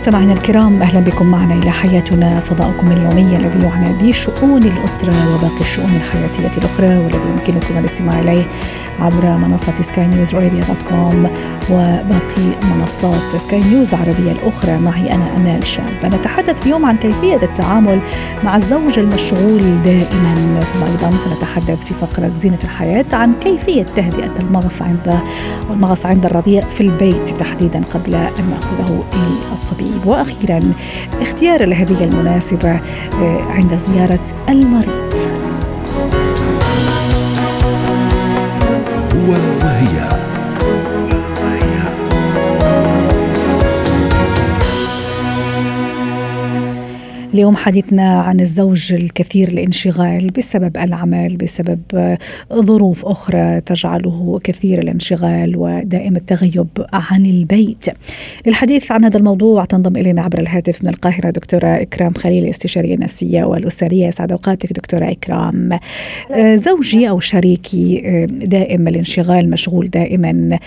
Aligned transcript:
مستمعينا 0.00 0.32
الكرام 0.32 0.82
أهلا 0.82 1.00
بكم 1.00 1.26
معنا 1.26 1.54
إلى 1.54 1.70
حياتنا 1.70 2.40
فضاؤكم 2.40 2.92
اليومي 2.92 3.36
الذي 3.36 3.66
يعنى 3.66 3.92
بشؤون 4.02 4.62
الأسرة 4.62 5.14
وباقي 5.34 5.60
الشؤون 5.60 5.96
الحياتية 5.96 6.58
الأخرى 6.58 6.98
والذي 6.98 7.28
يمكنكم 7.28 7.78
الاستماع 7.78 8.20
إليه 8.20 8.46
عبر 9.00 9.36
منصة 9.36 9.82
سكاي 9.82 10.08
نيوز 10.08 10.34
عربيه 10.34 10.60
دوت 10.60 10.82
كوم 10.88 11.30
وباقي 11.70 12.74
منصات 12.74 13.36
سكاي 13.36 13.60
نيوز 13.60 13.94
العربية 13.94 14.32
الأخرى. 14.32 14.78
معي 14.78 15.12
أنا 15.12 15.36
أمال 15.36 15.66
شاب. 15.66 16.06
نتحدث 16.06 16.66
اليوم 16.66 16.86
عن 16.86 16.96
كيفية 16.96 17.36
التعامل 17.42 18.00
مع 18.44 18.56
الزوج 18.56 18.98
المشغول 18.98 19.82
دائما. 19.84 20.60
ثم 20.60 20.84
أيضا 20.84 21.16
سنتحدث 21.16 21.84
في 21.84 21.94
فقرة 21.94 22.32
زينة 22.36 22.58
الحياة 22.64 23.06
عن 23.12 23.34
كيفية 23.34 23.82
تهدئة 23.82 24.32
المغص 24.40 24.82
عند 24.82 25.20
المغص 25.70 26.06
عند 26.06 26.26
الرضيع 26.26 26.60
في 26.60 26.80
البيت 26.80 27.28
تحديدا 27.28 27.82
قبل 27.94 28.14
أن 28.14 28.50
نأخذه 28.50 29.04
إلى 29.12 29.50
الطبيب 29.90 30.06
وأخيرا 30.06 30.60
اختيار 31.20 31.60
الهدية 31.60 32.04
المناسبة 32.04 32.70
آه، 33.14 33.42
عند 33.42 33.76
زيارة 33.76 34.24
المريض. 34.48 35.14
هو 39.14 39.30
وهي. 39.62 40.19
اليوم 47.34 47.56
حديثنا 47.56 48.20
عن 48.20 48.40
الزوج 48.40 48.92
الكثير 48.92 49.48
الانشغال 49.48 50.30
بسبب 50.30 50.76
العمل 50.76 51.36
بسبب 51.36 51.80
آه، 51.94 52.18
ظروف 52.52 53.06
أخرى 53.06 53.60
تجعله 53.60 54.40
كثير 54.44 54.78
الانشغال 54.78 55.56
ودائم 55.56 56.16
التغيب 56.16 56.68
عن 56.92 57.26
البيت. 57.26 57.86
للحديث 58.46 58.92
عن 58.92 59.04
هذا 59.04 59.16
الموضوع 59.16 59.64
تنضم 59.64 60.00
إلينا 60.00 60.22
عبر 60.22 60.38
الهاتف 60.38 60.84
من 60.84 60.90
القاهرة 60.90 61.30
دكتورة 61.30 61.66
إكرام 61.66 62.14
خليل 62.14 62.48
استشاريه 62.48 62.96
نفسيه 62.96 63.44
والأسرية 63.44 64.06
يسعد 64.06 64.32
أوقاتك 64.32 64.72
دكتورة 64.72 65.10
إكرام. 65.10 65.78
آه، 66.32 66.56
زوجي 66.56 67.08
أو 67.08 67.20
شريكي 67.20 68.02
آه، 68.04 68.26
دائم 68.26 68.88
الانشغال 68.88 69.50
مشغول 69.50 69.90
دائما 69.90 70.58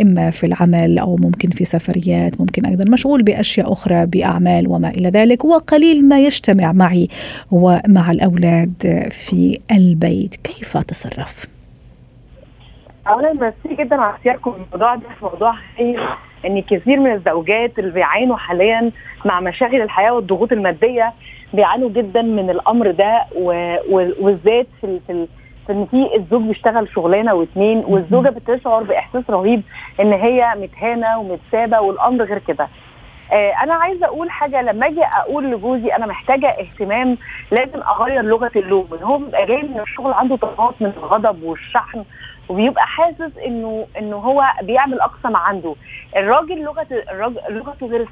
إما 0.00 0.30
في 0.30 0.46
العمل 0.46 0.98
أو 0.98 1.16
ممكن 1.16 1.50
في 1.50 1.64
سفريات 1.64 2.40
ممكن 2.40 2.66
أيضا 2.66 2.84
مشغول 2.88 3.22
بأشياء 3.22 3.72
أخرى 3.72 4.06
بأعمال 4.06 4.68
وما 4.68 4.88
إلى 4.88 5.08
ذلك 5.08 5.44
وقليل 5.44 6.09
ما 6.10 6.20
يجتمع 6.20 6.72
معي 6.72 7.08
ومع 7.50 8.10
الأولاد 8.10 8.72
في 9.10 9.58
البيت. 9.70 10.36
كيف 10.36 10.76
أتصرف؟ 10.76 11.46
اولا 13.08 13.32
ميرسي 13.32 13.82
جدا 13.84 13.96
على 13.96 14.14
اختياركم 14.14 14.50
الموضوع 14.54 14.94
ده. 14.94 15.02
موضوع 15.22 15.54
هي 15.76 15.96
إن 16.46 16.62
كثير 16.62 17.00
من 17.00 17.12
الزوجات 17.12 17.78
اللي 17.78 17.90
بيعانوا 17.90 18.36
حاليا 18.36 18.90
مع 19.24 19.40
مشاغل 19.40 19.80
الحياة 19.82 20.12
والضغوط 20.12 20.52
المادية 20.52 21.12
بيعانوا 21.54 21.90
جدا 21.90 22.22
من 22.22 22.50
الأمر 22.50 22.90
ده 22.90 23.24
وبالذات 23.90 24.66
في 24.80 25.00
في 25.06 25.26
في 25.66 25.72
إن 25.72 25.86
في 25.90 26.16
الزوج 26.16 26.42
بيشتغل 26.42 26.88
شغلانة 26.94 27.34
واثنين 27.34 27.78
والزوجة 27.78 28.28
بتشعر 28.28 28.82
بإحساس 28.82 29.24
رهيب 29.30 29.62
إن 30.00 30.12
هي 30.12 30.54
متهانة 30.56 31.18
ومتسابة 31.18 31.80
والأمر 31.80 32.24
غير 32.24 32.38
كده. 32.48 32.68
أنا 33.32 33.74
عايزة 33.74 34.06
أقول 34.06 34.30
حاجة. 34.30 34.62
لما 34.62 34.86
أجي 34.86 35.04
أقول 35.04 35.50
لجوزي 35.50 35.88
أنا 35.88 36.06
محتاجة 36.06 36.46
اهتمام 36.48 37.18
لازم 37.50 37.80
أغير 37.82 38.22
لغة 38.22 38.50
اللوم 38.56 38.88
ان 38.98 39.02
هو 39.02 39.18
بيبقى 39.18 39.46
جاي 39.46 39.62
من 39.62 39.80
الشغل 39.80 40.12
عنده 40.12 40.36
طاقات 40.36 40.74
من 40.80 40.92
الغضب 40.96 41.42
والشحن 41.42 42.04
وبيبقى 42.48 42.86
حاسس 42.86 43.38
إنه 43.46 43.86
إنه 43.98 44.16
هو 44.16 44.44
بيعمل 44.62 45.00
أقصى 45.00 45.28
ما 45.28 45.38
عنده. 45.38 45.74
الراجل 46.16 46.62
لغة 46.62 46.86
الراجل 46.90 47.40
لغته 47.50 47.86
غير 47.86 48.08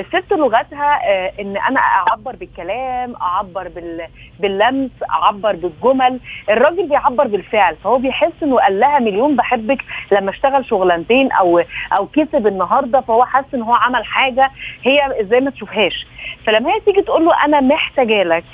الست 0.00 0.32
لغتها 0.32 1.00
آه 1.04 1.32
إن 1.40 1.56
أنا 1.56 1.80
أعبر 1.80 2.36
بالكلام 2.36 3.14
أعبر 3.22 3.68
بال 3.68 4.06
باللمس 4.40 4.90
أعبر 5.10 5.56
بالجمل. 5.56 6.20
الراجل 6.50 6.88
بيعبر 6.88 7.26
بالفعل 7.26 7.76
فهو 7.76 7.98
بيحس 7.98 8.32
إنه 8.42 8.56
قال 8.60 8.80
لها 8.80 8.98
مليون 8.98 9.36
بحبك 9.36 9.78
لما 10.12 10.30
اشتغل 10.30 10.66
شغلانتين 10.66 11.32
أو 11.32 11.62
أو 11.92 12.06
كسب 12.06 12.46
النهارده. 12.46 13.00
فهو 13.00 13.24
حاسس 13.24 13.54
إن 13.54 13.62
هو 13.62 13.74
عمل 13.74 14.04
حاجة 14.04 14.50
هي 14.82 15.20
إزاي 15.20 15.40
ما 15.40 15.50
تشوفهاش. 15.50 16.06
فلما 16.46 16.70
هي 16.74 16.80
تيجي 16.80 17.02
تقول 17.02 17.24
له 17.24 17.44
أنا 17.44 17.60
محتاجة 17.60 18.22
لك. 18.22 18.44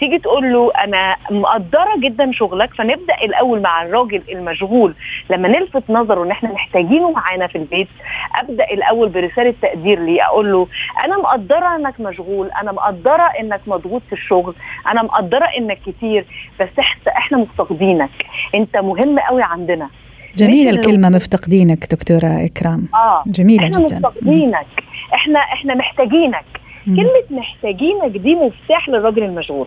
تيجي 0.00 0.18
تقول 0.18 0.52
له 0.52 0.72
أنا 0.84 1.16
مقدرة 1.30 1.94
جدا 1.98 2.32
شغلك. 2.32 2.74
فنبدأ 2.74 3.14
الأول 3.24 3.62
مع 3.62 3.82
الراجل 3.82 4.22
المشغول. 4.32 4.94
لما 5.30 5.48
نلفت 5.48 5.90
نظره 5.90 6.24
إن 6.24 6.30
إحنا 6.30 6.52
محتاجينه 6.52 7.10
معانا 7.10 7.46
في 7.46 7.58
البيت 7.58 7.88
أبدأ 8.34 8.64
الأول 8.64 9.08
برسالة 9.08 9.54
تقدير 9.62 10.00
ليه. 10.00 10.26
أقول 10.26 10.52
له 10.52 10.66
أنا 11.04 11.16
مقدرة 11.16 11.76
إنك 11.76 12.00
مشغول 12.00 12.50
أنا 12.62 12.72
مقدرة 12.72 13.22
إنك 13.40 13.60
مضغوط 13.66 14.02
في 14.06 14.12
الشغل 14.12 14.54
أنا 14.86 15.02
مقدرة 15.02 15.44
إنك 15.58 15.78
كتير 15.86 16.24
بس 16.60 16.68
إحنا 17.08 17.38
مفتقدينك. 17.38 18.10
أنت 18.54 18.76
مهم 18.76 19.18
قوي 19.18 19.42
عندنا. 19.42 19.88
جميلة 20.36 20.70
الكلمة 20.70 21.08
مفتقدينك 21.08 21.94
دكتورة 21.94 22.44
إكرام. 22.44 22.88
آه. 22.94 23.24
جميلة 23.26 23.64
إحنا 23.64 23.86
جدا. 23.86 23.96
مفتقدينك. 23.96 24.66
إحنا 25.14 25.38
إحنا 25.38 25.74
محتاجينك. 25.74 26.44
مم. 26.86 26.96
كلمة 26.96 27.40
محتاجينك 27.40 28.10
دي 28.16 28.34
مفتاح 28.34 28.88
للراجل 28.88 29.22
المشغول. 29.22 29.66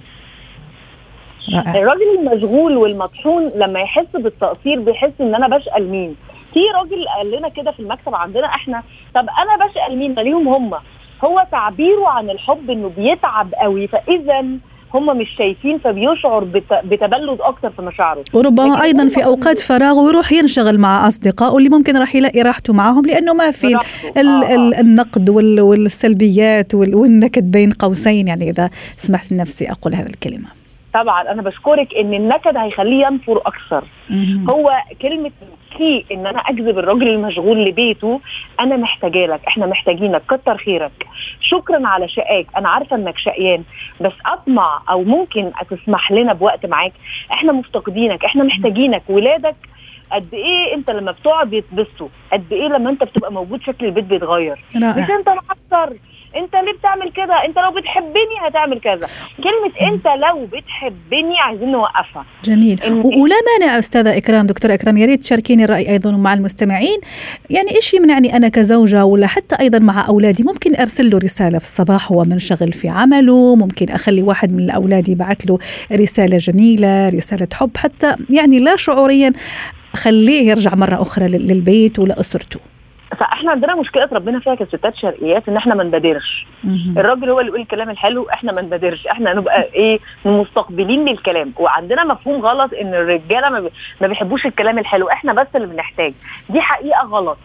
رائع. 1.56 1.76
الراجل 1.76 2.20
المشغول 2.20 2.78
والمطحون 2.78 3.52
لما 3.56 3.80
يحس 3.80 4.08
بالتقصير 4.14 4.80
بيحس 4.80 5.12
إن 5.22 5.36
أنا 5.36 5.58
بشقى 5.58 5.82
مين 5.82 6.16
في 6.54 6.60
راجل 6.76 7.06
قال 7.18 7.32
لنا 7.32 7.50
كده 7.50 7.72
في 7.72 7.80
المكتب 7.80 8.16
عندنا 8.16 8.46
إحنا 8.46 8.84
طب 9.16 9.28
أنا 9.30 9.66
بشقى 9.66 9.96
مين 9.96 10.14
ليهم 10.14 10.48
هم. 10.48 10.74
هو 11.24 11.46
تعبيره 11.52 12.08
عن 12.08 12.30
الحب 12.30 12.70
إنه 12.70 12.92
بيتعب 12.98 13.54
قوي 13.54 13.88
فإذا 13.88 14.46
هم 14.94 15.18
مش 15.18 15.28
شايفين 15.38 15.78
فبيشعر 15.80 16.44
بت- 16.44 16.82
بتبلد 16.86 17.38
أكتر 17.42 17.70
في 17.70 17.82
مشاعره 17.82 18.24
وربما 18.34 18.84
أيضا 18.84 19.08
في 19.08 19.26
أوقات 19.26 19.60
فراغه 19.60 20.10
يروح 20.10 20.32
ينشغل 20.32 20.78
مع 20.78 21.08
أصدقائه 21.08 21.58
اللي 21.58 21.70
ممكن 21.70 21.98
راح 21.98 22.16
يلاقي 22.16 22.42
راحته 22.42 22.74
معهم 22.74 23.06
لأنه 23.06 23.34
ما 23.34 23.52
في 23.52 23.70
براحته. 23.72 24.22
ال- 24.22 24.28
آه، 24.44 24.56
ال- 24.56 24.74
آه. 24.74 24.80
النقد 24.80 25.30
وال- 25.30 25.62
والسلبيات 25.62 26.76
وال- 26.76 26.96
والنكد 26.96 27.52
بين 27.52 27.72
قوسين 27.72 28.28
يعني 28.28 28.50
إذا 28.50 28.70
سمحت 28.98 29.32
لنفسي 29.32 29.72
أقول 29.72 29.96
هذه 29.96 30.10
الكلمة 30.10 30.48
طبعا 30.94 31.32
أنا 31.32 31.42
بشكرك 31.42 31.94
إن 31.96 32.14
النكد 32.14 32.58
هيخليه 32.58 33.06
ينفر 33.06 33.38
أكثر. 33.46 33.84
مهم. 34.10 34.50
هو 34.50 34.74
كلمة 35.02 35.32
كي 35.78 36.06
إن 36.12 36.28
أنا 36.28 36.40
أجذب 36.40 36.80
الراجل 36.80 37.08
المشغول 37.08 37.66
لبيته 37.66 38.22
أنا 38.60 38.78
محتاجة 38.78 39.26
لك 39.26 39.42
إحنا 39.48 39.66
محتاجينك 39.66 40.22
كتر 40.28 40.58
خيرك. 40.58 41.08
شكرا 41.42 41.88
على 41.88 42.08
شقاك 42.08 42.46
أنا 42.58 42.70
عارفة 42.70 42.96
إنك 42.96 43.18
شقيان 43.18 43.64
بس 44.02 44.12
أطمع 44.26 44.82
أو 44.90 45.04
ممكن 45.04 45.52
تسمح 45.70 46.12
لنا 46.12 46.34
بوقت 46.34 46.66
معاك. 46.66 46.94
إحنا 47.32 47.52
مفتقدينك 47.52 48.26
إحنا 48.26 48.44
محتاجينك. 48.44 49.04
ولادك 49.10 49.56
قد 50.12 50.34
إيه 50.34 50.74
أنت 50.76 50.90
لما 50.90 51.12
بتقعد 51.12 51.50
بيتبسطوا 51.50 52.08
قد 52.34 52.54
إيه 52.54 52.68
لما 52.68 52.90
أنت 52.90 53.04
بتبقى 53.04 53.32
موجود 53.34 53.62
شكل 53.62 53.86
البيت 53.86 54.04
بيتغير؟ 54.06 54.64
مش 54.76 55.10
أنت 55.10 55.30
مقصر. 55.30 55.94
انت 56.36 56.56
ليه 56.56 56.74
بتعمل 56.80 57.12
كده؟ 57.12 57.46
انت 57.46 57.58
لو 57.60 57.72
بتحبني 57.82 58.36
هتعمل 58.48 58.80
كذا. 58.80 59.08
كلمة 59.44 59.92
انت 59.94 60.06
لو 60.08 60.46
بتحبني 60.46 61.40
عايزين 61.40 61.72
نوقفها. 61.72 62.26
جميل. 62.44 62.80
ولا 63.04 63.36
مانع 63.60 63.80
أستاذة 63.80 64.18
إكرام 64.18 64.48
دكتوره 64.48 64.74
إكرام 64.74 64.98
يا 64.98 65.06
ريت 65.06 65.20
تشاركيني 65.20 65.64
الرأي 65.64 65.90
أيضا 65.90 66.12
مع 66.12 66.34
المستمعين. 66.34 67.00
يعني 67.50 67.76
إيش 67.76 67.94
يمنعني 67.94 68.38
أنا 68.38 68.50
كزوجة 68.50 69.06
ولا 69.06 69.28
حتى 69.28 69.56
أيضا 69.60 69.80
مع 69.80 70.08
أولادي؟ 70.08 70.44
ممكن 70.44 70.76
أرسل 70.76 71.10
له 71.10 71.18
رسالة 71.18 71.58
في 71.58 71.66
الصباح 71.66 72.12
هو 72.12 72.24
منشغل 72.24 72.74
في 72.74 72.90
عمله. 72.90 73.56
ممكن 73.56 73.90
أخلي 73.90 74.22
واحد 74.22 74.52
من 74.54 74.60
الاولاد 74.60 75.10
يبعث 75.10 75.42
له 75.46 75.60
رسالة 75.92 76.38
جميلة 76.38 77.10
رسالة 77.10 77.48
حب 77.54 77.78
حتى 77.78 78.16
يعني 78.30 78.58
لا 78.60 78.76
شعوريا 78.76 79.32
خليه 79.96 80.50
يرجع 80.50 80.76
مرة 80.76 81.02
أخرى 81.02 81.26
لل- 81.28 81.48
للبيت 81.48 82.00
ولاسرته 82.00 82.60
فاحنا 83.14 83.52
عندنا 83.52 83.76
مشكلة 83.76 84.10
ربنا 84.12 84.40
فيها 84.40 84.56
كستات 84.56 84.96
شرقيات 84.96 85.50
إن 85.50 85.58
إحنا 85.58 85.76
ما 85.76 85.84
نبادرش. 85.84 86.46
الراجل 86.98 87.30
هو 87.30 87.40
اللي 87.40 87.50
يقول 87.50 87.62
الكلام 87.62 87.90
الحلو 87.90 88.30
إحنا 88.30 88.52
ما 88.52 88.62
نبادرش. 88.62 89.08
إحنا 89.08 89.34
نبقى 89.34 89.64
إيه؟ 89.64 90.00
مستقبلين 90.26 91.06
للكلام. 91.10 91.54
وعندنا 91.58 92.04
مفهوم 92.04 92.42
غلط 92.46 92.74
إن 92.74 92.94
الرجالة 92.94 93.50
ما, 93.50 93.60
بي- 93.60 93.72
ما 94.02 94.08
بيحبوش 94.08 94.46
الكلام 94.46 94.80
الحلو. 94.80 95.10
إحنا 95.10 95.34
بس 95.34 95.48
اللي 95.56 95.68
بنحتاج. 95.68 96.14
دي 96.50 96.62
حقيقة 96.62 97.02
غلط. 97.04 97.38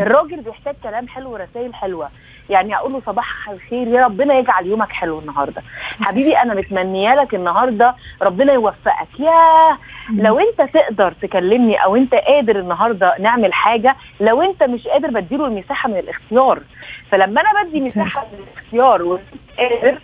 الراجل 0.00 0.40
بيحتاج 0.40 0.74
كلام 0.82 1.08
حلو 1.08 1.32
ورسائل 1.32 1.74
حلوة. 1.74 2.08
يعني 2.50 2.76
أقول 2.76 2.92
له 2.92 3.02
صباح 3.06 3.50
الخير 3.50 3.88
يا 3.88 4.04
ربنا 4.04 4.34
يجعل 4.34 4.66
يومك 4.66 4.92
حلو 4.92 5.18
النهارده. 5.18 5.62
حبيبي 6.02 6.36
أنا 6.38 6.54
متمنية 6.54 7.14
لك 7.14 7.34
النهارده 7.34 7.94
ربنا 8.22 8.52
يوفقك. 8.52 9.20
ياه! 9.20 9.78
لو 10.10 10.38
أنت 10.38 10.70
تقدر 10.74 11.12
تكلمني 11.12 11.84
أو 11.84 11.96
أنت 11.96 12.14
قادر 12.14 12.58
النهارده 12.58 13.14
نعمل 13.20 13.52
حاجة 13.52 13.96
لو 14.20 14.42
أنت 14.42 14.62
مش 14.62 14.88
قادر 14.88 15.10
بديله 15.10 15.46
المساحة 15.46 15.88
من 15.88 15.96
الاختيار. 15.96 16.60
فلما 17.10 17.40
أنا 17.40 17.62
بدي 17.62 17.80
مساحة 17.80 18.26
من 18.32 18.38
الاختيار 18.48 19.02
وقادر 19.02 19.98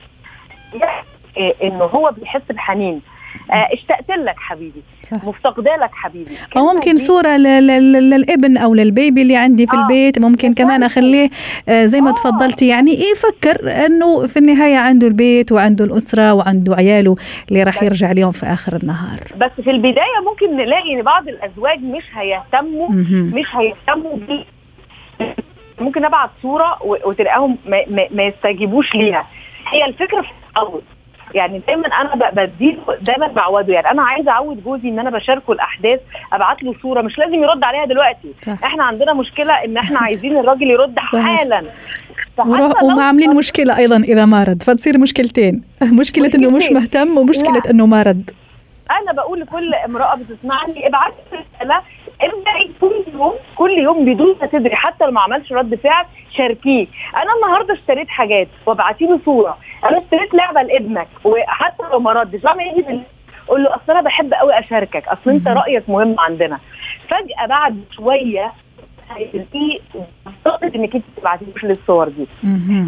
إيه، 1.37 1.55
انه 1.63 1.85
هو 1.85 2.11
بيحس 2.19 2.43
بحنين. 2.51 3.03
اشتقت 3.51 4.11
لك 4.11 4.35
حبيبي. 4.39 4.83
مفتقدة 5.25 5.77
لك 5.77 5.91
حبيبي. 5.93 6.31
أو 6.57 6.73
ممكن 6.75 6.97
صورة 6.97 7.37
للابن 7.37 8.57
أو 8.57 8.75
للبيبي 8.75 9.23
اللي 9.23 9.37
عندي 9.37 9.67
في 9.67 9.77
آه. 9.77 9.81
البيت. 9.81 10.19
ممكن 10.19 10.55
كمان 10.55 10.83
أخليه 10.83 11.31
آه 11.69 11.85
زي 11.85 12.01
ما 12.01 12.11
آه. 12.11 12.15
تفضلتي. 12.15 12.69
يعني 12.69 12.91
يفكر 12.91 13.87
إنه 13.87 14.27
في 14.27 14.37
النهاية 14.39 14.77
عنده 14.77 15.07
البيت 15.07 15.53
وعنده 15.53 15.85
الأسرة 15.85 16.33
وعنده 16.35 16.75
عياله 16.75 17.17
اللي 17.49 17.63
راح 17.63 17.83
يرجع 17.83 18.11
اليوم 18.11 18.33
في 18.33 18.47
آخر 18.47 18.77
النهار. 18.77 19.19
بس 19.37 19.51
في 19.65 19.71
البداية 19.71 20.21
ممكن 20.31 20.57
نلاقي 20.57 20.95
إن 20.95 21.03
بعض 21.03 21.29
الأزواج 21.29 21.79
مش 21.83 22.05
هيهتموا 22.15 22.89
مش 23.11 23.47
هيهتموا 23.55 24.17
بيه 24.17 24.45
ممكن 25.81 26.05
أبعت 26.05 26.31
صورة 26.43 26.79
وتلاقيهم 26.85 27.59
ما, 27.67 27.85
ما 28.11 28.23
يستجيبوش 28.23 28.95
ليها. 28.95 29.27
هي 29.73 29.85
الفكرة 29.85 30.21
في 30.23 30.29
التعود 30.49 30.83
يعني 31.35 31.63
دايما 31.67 31.87
أنا 31.87 32.31
بديله 32.31 32.79
دايما 33.01 33.27
بعوده. 33.27 33.75
يعني 33.75 33.91
أنا 33.91 34.03
عايزة 34.03 34.31
أعود 34.31 34.65
جوزي 34.65 34.89
إن 34.89 34.99
أنا 34.99 35.11
بشاركه 35.11 35.53
الأحداث 35.53 36.01
أبعت 36.33 36.63
له 36.63 36.75
صورة. 36.83 37.03
مش 37.03 37.19
لازم 37.19 37.35
يرد 37.35 37.65
عليها 37.65 37.85
دلوقتي. 37.85 38.33
صح. 38.47 38.65
إحنا 38.65 38.85
عندنا 38.85 39.13
مشكلة 39.13 39.53
إن 39.53 39.77
إحنا 39.77 39.99
عايزين 40.05 40.39
الراجل 40.39 40.71
يرد 40.71 40.99
حالا. 40.99 41.63
وما 42.83 43.05
عاملين 43.05 43.37
مشكلة 43.37 43.79
أيضا 43.79 43.97
إذا 43.97 44.25
ما 44.25 44.45
رد. 44.45 44.63
فتصير 44.63 44.99
مشكلتين. 44.99 45.63
مشكلة 46.01 46.31
إنه 46.35 46.51
مش 46.51 46.71
مهتم 46.71 47.19
ومشكلة 47.19 47.63
إنه 47.71 47.87
ما 47.87 48.03
رد. 48.03 48.31
أنا 48.91 49.13
بقول 49.13 49.41
لكل 49.41 49.75
امرأة 49.75 50.15
بتسمعني 50.17 50.87
ابعت 50.87 51.13
رسالة 51.33 51.81
ابدأي 52.21 52.71
كل 52.81 53.05
يوم 53.15 53.35
كل 53.57 53.71
يوم 53.71 54.05
بدون 54.05 54.37
ما 54.41 54.47
تدري 54.47 54.77
حتى 54.77 55.05
لو 55.05 55.11
ما 55.11 55.21
عملش 55.21 55.53
رد 55.53 55.75
فعل 55.75 56.05
شاركيه. 56.37 56.87
أنا 57.17 57.33
النهارده 57.37 57.75
اشتريت 57.75 58.09
حاجات 58.09 58.49
وابعتي 58.67 59.07
له 59.07 59.21
صورة. 59.25 59.59
أنا 59.85 59.99
اشتريت 59.99 60.35
لعبة 60.35 60.63
لابنك 60.63 61.09
وحتى 61.25 61.83
لو 61.93 62.01
ما 62.01 62.13
ردش 62.13 62.41
بعمل 62.41 62.61
إيه 62.61 63.01
قول 63.49 63.65
له 63.65 63.75
أصل 63.75 63.93
أنا 63.93 64.01
بحب 64.01 64.35
قوي 64.35 64.59
أشاركك. 64.59 65.09
أصل 65.09 65.31
أنت 65.31 65.49
رأيك 65.49 65.89
مهم 65.89 66.21
عندنا. 66.21 66.59
فجأة 67.09 67.47
بعد 67.47 67.85
شوية 67.97 68.53
اعتقد 69.11 70.75
انك 70.75 70.95
انت 70.95 71.05
تبعتيش 71.17 71.65
للصور 71.65 72.09
دي. 72.09 72.27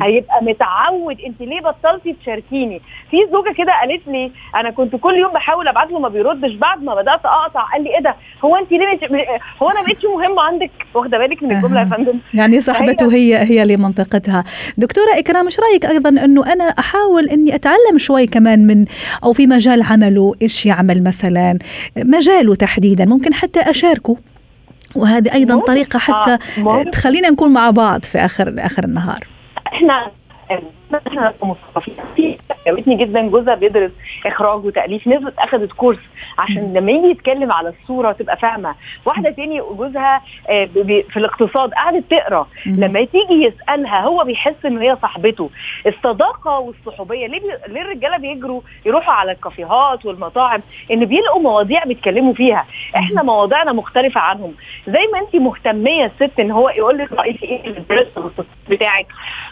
هيبقى 0.02 0.44
متعود. 0.44 1.20
انت 1.26 1.40
ليه 1.40 1.60
بطلتي 1.60 2.16
تشاركيني؟ 2.22 2.80
في 3.10 3.16
زوجة 3.32 3.52
كده 3.58 3.72
قالت 3.80 4.08
لي 4.08 4.32
أنا 4.54 4.70
كنت 4.70 4.96
كل 4.96 5.14
يوم 5.14 5.32
بحاول 5.32 5.68
أبعت 5.68 5.90
له 5.90 5.98
ما 5.98 6.08
بيردش. 6.08 6.52
بعد 6.52 6.82
ما 6.82 6.94
بدأت 6.94 7.20
أقطع 7.24 7.60
قال 7.72 7.84
لي 7.84 7.94
إيه 7.96 8.02
ده؟ 8.02 8.14
هو 8.44 8.56
انت 8.56 8.72
ليه 8.72 9.08
مش... 9.10 9.20
هو 9.62 9.70
أنا 9.70 9.82
بقيتش 9.82 10.04
مهمه 10.04 10.42
عندك؟ 10.42 10.70
واخدة 10.94 11.18
بالك 11.18 11.42
من 11.42 11.52
الجملة 11.52 11.80
يا 11.80 11.84
فندم؟ 11.84 12.18
يعني 12.34 12.60
صاحبته 12.60 13.14
هي 13.14 13.36
هي 13.36 13.64
لمنطقتها 13.64 14.44
دكتورة 14.78 15.18
إكرام 15.18 15.44
إيش 15.44 15.60
رأيك 15.60 15.86
أيضا 15.86 16.08
إنه 16.08 16.52
أنا 16.52 16.64
أحاول 16.64 17.28
إني 17.28 17.54
أتعلم 17.54 17.98
شوي 17.98 18.26
كمان 18.26 18.66
من 18.66 18.84
أو 19.24 19.32
في 19.32 19.46
مجال 19.46 19.82
عمله 19.82 20.34
إيش 20.42 20.66
يعمل 20.66 21.04
مثلا؟ 21.04 21.58
مجاله 21.96 22.54
تحديدا. 22.54 23.04
ممكن 23.04 23.34
حتى 23.34 23.60
أشاركه. 23.60 24.16
وهذه 24.94 25.32
أيضا 25.34 25.60
طريقة 25.60 25.98
حتى 25.98 26.38
آه 26.58 26.82
تخلينا 26.82 27.30
نكون 27.30 27.52
مع 27.52 27.70
بعض 27.70 28.04
في 28.04 28.18
اخر 28.18 28.54
آخر 28.58 28.84
النهار. 28.84 29.18
إحنا 29.66 30.10
إحنا 30.94 31.34
مثقفين 31.42 32.36
عجبتني 32.66 32.94
جدا 32.94 33.28
جوزها 33.28 33.54
بيدرس 33.54 33.90
إخراج 34.26 34.64
وتأليف. 34.64 35.08
نزلت 35.08 35.38
اخذت 35.38 35.72
كورس 35.72 35.98
عشان 36.38 36.72
لما 36.74 36.92
يجي 36.92 37.06
يتكلم 37.06 37.52
على 37.52 37.68
الصورة 37.68 38.12
تبقى 38.12 38.36
فاهمة. 38.36 38.74
واحدة 39.04 39.30
تاني 39.30 39.60
جوزها 39.60 40.22
آه، 40.48 40.64
في 41.10 41.16
الاقتصاد 41.16 41.70
قعدت 41.74 42.04
تقرأ. 42.10 42.46
لما 42.66 43.04
تيجي 43.04 43.44
يسألها 43.44 44.00
هو 44.00 44.24
بيحس 44.24 44.66
إن 44.66 44.78
هي 44.78 44.96
صاحبته. 45.02 45.50
الصداقة 45.86 46.58
والصحوبية 46.58 47.26
ليه 47.26 47.40
بي... 47.40 47.46
ليه 47.72 47.80
الرجالة 47.82 48.16
بيجروا 48.16 48.60
يروحوا 48.86 49.14
على 49.14 49.32
الكافيهات 49.32 50.06
والمطاعم؟ 50.06 50.60
إن 50.90 51.04
بيلقوا 51.04 51.40
مواضيع 51.42 51.84
بيتكلموا 51.84 52.34
فيها. 52.34 52.66
إحنا 52.96 53.22
مواضيعنا 53.22 53.72
مختلفة 53.72 54.20
عنهم. 54.20 54.54
زي 54.86 55.08
ما 55.12 55.18
انت 55.20 55.36
مهتمية 55.36 56.04
الست 56.06 56.40
إن 56.40 56.50
هو 56.50 56.68
يقول 56.68 56.98
لك 56.98 57.12
رأيك 57.12 57.42
إيه 57.42 57.84
بتاعك. 58.68 59.06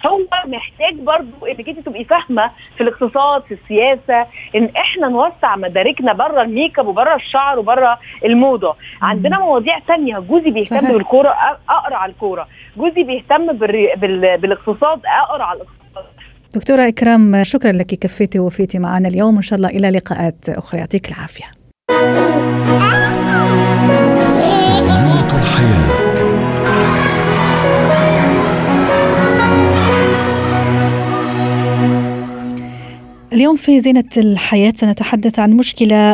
هو 0.06 0.18
محتاج 0.46 0.94
برضو 1.32 1.46
انك 1.46 1.68
انت 1.68 1.78
تبقي 1.86 2.04
فاهمة 2.04 2.50
في 2.76 2.82
الاقتصاد 2.82 3.42
في 3.42 3.54
السياسة 3.54 4.26
إن 4.54 4.70
إحنا 4.76 5.08
نوسع 5.08 5.56
مداركنا 5.56 6.12
بره 6.12 6.42
الميك 6.42 6.78
أب 6.78 6.86
وبره 6.86 7.14
الشعر 7.14 7.58
وبره 7.58 7.98
الموضة. 8.24 8.76
عندنا 9.02 9.38
مواضيع 9.38 9.78
تانية. 9.78 10.18
جوزي 10.18 10.50
بيهتم 10.50 10.92
بالكورة 10.92 11.34
اقرا 11.68 11.96
على 11.96 12.12
الكورة. 12.12 12.48
جوزي 12.76 13.02
بيهتم 13.02 13.52
بالاقتصاد 14.36 15.00
اقرا 15.06 15.44
على 15.44 15.60
الاقتصاد. 15.60 16.04
دكتورة 16.54 16.88
إكرام 16.88 17.44
شكرا 17.44 17.72
لك. 17.72 17.86
كفيتي 17.86 18.38
وفيتي 18.38 18.78
معنا 18.78 19.08
اليوم. 19.08 19.36
إن 19.36 19.42
شاء 19.42 19.56
الله 19.56 19.68
إلى 19.68 19.90
لقاءات 19.90 20.48
أخرى. 20.48 20.80
يعطيك 20.80 21.08
العافية. 21.08 21.44
اليوم 33.32 33.56
في 33.56 33.80
زينة 33.80 34.04
الحياة 34.16 34.72
سنتحدث 34.76 35.38
عن 35.38 35.50
مشكلة 35.50 36.12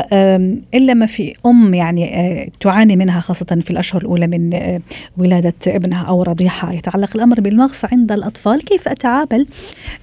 إلا 0.74 0.94
ما 0.94 1.06
في 1.06 1.34
أم 1.46 1.74
يعني 1.74 2.20
آه، 2.20 2.48
تعاني 2.60 2.96
منها 2.96 3.20
خاصة 3.20 3.58
في 3.60 3.70
الأشهر 3.70 4.02
الأولى 4.02 4.26
من 4.26 4.54
آه، 4.54 4.80
ولادة 5.18 5.54
ابنها 5.66 6.02
أو 6.02 6.22
رضيعها. 6.22 6.72
يتعلق 6.72 7.10
الأمر 7.16 7.40
بالمغص 7.40 7.84
عند 7.84 8.12
الأطفال. 8.12 8.64
كيف 8.64 8.88
أتعامل؟ 8.88 9.46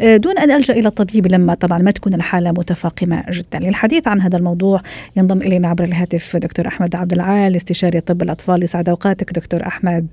آه، 0.02 0.18
دون 0.18 0.38
أن 0.38 0.52
ألجأ 0.52 0.74
إلى 0.74 0.88
الطبيب 0.88 1.32
لما 1.32 1.54
طبعا 1.54 1.78
ما 1.80 1.92
تكون 1.92 2.14
الحالة 2.14 2.52
متفاقمة 2.52 3.24
جدا. 3.32 3.60
للحديث 3.60 4.08
عن 4.08 4.22
هذا 4.22 4.38
الموضوع 4.38 4.82
ينضم 5.18 5.38
إلينا 5.38 5.68
عبر 5.68 5.84
الهاتف 5.84 6.38
دكتور 6.38 6.68
أحمد 6.68 6.96
عبد 6.96 7.14
العال 7.14 7.56
استشاري 7.56 8.02
طب 8.02 8.22
الأطفال. 8.22 8.64
يسعد 8.64 8.90
أوقاتك 8.90 9.34
دكتور 9.34 9.68
أحمد. 9.68 10.08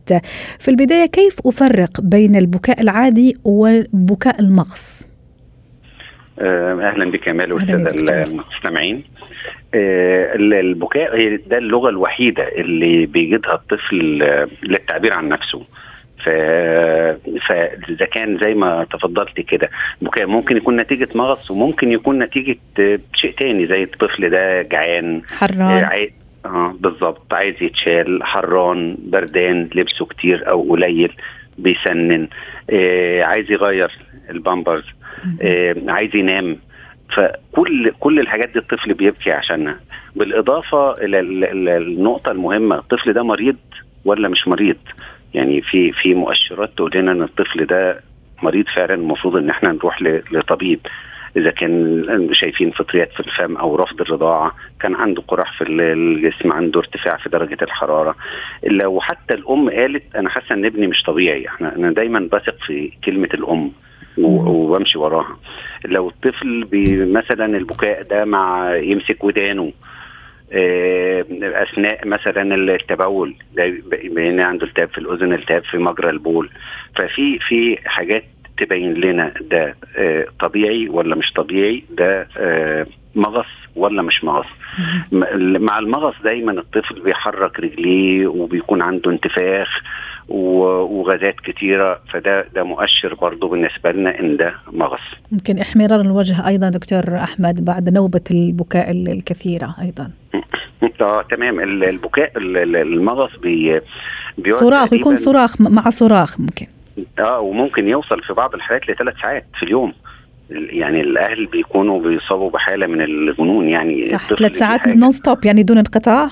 في 0.59 0.69
البداية 0.69 1.07
كيف 1.07 1.37
أفرق 1.47 2.01
بين 2.01 2.37
البكاء 2.37 2.81
العادي 2.81 3.37
وبكاء 3.45 4.41
المغص؟ 4.41 5.09
أهلا 6.41 7.11
بك 7.11 7.27
يا 7.27 7.33
مال 7.33 7.53
والسادة 7.53 8.25
المستمعين. 8.25 9.05
آه، 9.75 10.35
البكاء 10.35 11.17
هي 11.17 11.37
ده 11.37 11.59
اللغة 11.59 11.89
الوحيدة 11.89 12.49
اللي 12.49 13.07
بيجدها 13.07 13.55
الطفل 13.55 13.97
للتعبير 14.63 15.13
عن 15.13 15.29
نفسه. 15.29 15.63
ف... 16.25 16.29
فاذا 17.49 18.07
كان 18.13 18.39
زي 18.39 18.55
ما 18.55 18.87
تفضلت 18.93 19.41
كده 19.41 19.71
بكاء 20.03 20.27
ممكن 20.27 20.57
يكون 20.57 20.77
نتيجة 20.77 21.09
مغص 21.15 21.51
وممكن 21.51 21.93
يكون 21.93 22.19
نتيجة 22.19 22.57
شيء 23.15 23.35
تاني 23.39 23.67
زي 23.67 23.83
الطفل 23.83 24.31
ده 24.31 24.63
جعان 24.63 25.23
حران. 25.39 25.61
آه 25.61 25.85
عاي... 25.85 26.13
آه 26.47 26.75
بالظبط 26.81 27.35
عايز 27.35 27.55
يتشال 27.61 28.25
حران 28.25 28.97
بردان 28.99 29.69
لبسه 29.75 30.07
كتير 30.07 30.49
أو 30.49 30.71
قليل. 30.71 31.13
بيسنن. 31.59 32.29
آه 32.71 33.23
عايز 33.23 33.51
يغير 33.51 33.91
البامبرز. 34.31 34.85
آه 35.43 35.75
عايز 35.89 36.17
ينام. 36.17 36.57
فكل 37.17 37.93
كل 38.01 38.21
الحاجات 38.21 38.49
دي 38.49 38.59
الطفل 38.59 38.95
بيبكي 38.95 39.33
عشانها. 39.33 39.81
بالإضافة 40.17 40.93
إلى 40.93 41.21
النقطة 41.77 42.31
المهمة 42.33 42.79
الطفل 42.79 43.13
ده 43.13 43.23
مريض 43.23 43.57
ولا 44.05 44.29
مش 44.29 44.49
مريض؟ 44.49 44.77
يعني 45.35 45.61
في 45.63 45.93
في 45.93 46.15
مؤشرات 46.15 46.71
تقول 46.77 46.91
لنا 46.95 47.13
إن 47.13 47.23
الطفل 47.23 47.67
ده 47.67 48.01
مريض 48.43 48.65
فعلا 48.75 48.95
المفروض 48.95 49.37
إن 49.37 49.51
إحنا 49.51 49.73
نروح 49.73 50.03
لطبيب. 50.33 50.81
إذا 51.37 51.51
كان 51.51 52.29
شايفين 52.33 52.71
فطريات 52.71 53.13
في 53.13 53.21
الفم 53.21 53.57
أو 53.57 53.77
رفض 53.77 54.01
الرضاعة 54.01 54.55
كان 54.81 54.95
عنده 54.95 55.23
قرح 55.29 55.59
في 55.59 55.65
الجسم 55.65 56.53
عنده 56.53 56.81
ارتفاع 56.81 57.17
في 57.17 57.29
درجة 57.29 57.59
الحرارة. 57.63 58.17
لو 58.67 59.01
حتى 59.01 59.35
الأم 59.35 59.71
قالت 59.71 60.17
أنا 60.17 60.29
حاسة 60.29 60.55
إن 60.55 60.65
ابني 60.65 60.87
مش 60.87 61.03
طبيعي 61.03 61.49
إحنا 61.49 61.77
أنا 61.77 61.93
دايما 61.93 62.29
بثق 62.33 62.57
في 62.67 62.93
كلمة 63.05 63.29
الأم 63.35 63.73
وبمشي 64.19 64.99
وراها. 64.99 65.37
لو 65.85 66.09
الطفل 66.09 66.69
مثلا 67.13 67.57
البكاء 67.57 68.03
ده 68.03 68.25
مع 68.25 68.75
يمسك 68.77 69.25
ودانه 69.25 69.73
آه، 70.53 71.25
أثناء 71.43 72.07
مثلا 72.09 72.55
التبول 72.55 73.35
ده 73.53 73.65
عنده 74.45 74.67
التهاب 74.67 74.89
في 74.89 74.99
الأذن 74.99 75.33
التهاب 75.33 75.65
في 75.65 75.79
مجرى 75.79 76.11
البول. 76.11 76.51
ففي 76.97 77.39
في 77.39 77.79
حاجات 77.85 78.25
تبين 78.59 78.95
لنا 78.95 79.33
ده 79.51 79.77
آه، 79.97 80.27
طبيعي 80.41 80.89
ولا 80.89 81.17
مش 81.17 81.33
طبيعي 81.33 81.85
ده 81.91 82.29
آه، 82.37 82.87
مغص 83.15 83.47
ولا 83.77 84.03
مش 84.03 84.25
مغص. 84.25 84.47
مع 85.61 85.79
المغص 85.79 86.15
دايما 86.25 86.53
الطفل 86.53 87.01
بيحرك 87.01 87.61
رجليه 87.61 88.27
وبيكون 88.27 88.83
عنده 88.83 89.11
انتفاخ 89.11 89.69
وغازات 90.29 91.35
كتيرة 91.41 92.01
فده 92.13 92.47
ده 92.55 92.63
مؤشر 92.63 93.15
برضه 93.15 93.49
بالنسبة 93.49 93.93
لنا 93.93 94.21
إن 94.21 94.37
ده 94.37 94.55
مغص. 94.73 95.01
يمكن 95.33 95.59
إحمرار 95.59 96.01
الوجه 96.01 96.49
أيضا 96.49 96.69
دكتور 96.69 97.17
أحمد 97.17 97.65
بعد 97.65 97.89
نوبة 97.89 98.25
البكاء 98.31 98.91
الكثيرة 98.91 99.75
أيضا. 99.83 100.11
آه 101.01 101.23
تمام. 101.23 101.61
البكاء 101.61 102.33
المغص 102.37 103.37
بي 103.37 103.81
صراخ 104.51 104.93
يكون 104.93 105.15
صراخ 105.15 105.61
مع 105.61 105.91
صراخ 105.91 106.41
ممكن. 106.41 106.67
آه 107.19 107.41
وممكن 107.41 107.89
يوصل 107.89 108.23
في 108.23 108.33
بعض 108.33 108.55
الحالات 108.55 108.91
لثلاث 108.91 109.15
ساعات 109.23 109.45
في 109.59 109.63
اليوم 109.63 109.93
يعني 110.51 111.01
الأهل 111.01 111.47
بيكونوا 111.47 112.01
بيصابوا 112.01 112.51
بحالة 112.51 112.87
من 112.87 113.01
الجنون 113.01 113.69
يعني 113.69 114.03
صح 114.03 114.29
ثلاث 114.29 114.57
ساعات. 114.59 114.89
نون 114.89 115.13
ستوب 115.13 115.45
يعني 115.45 115.63
دون 115.63 115.79
انقطاع 115.79 116.29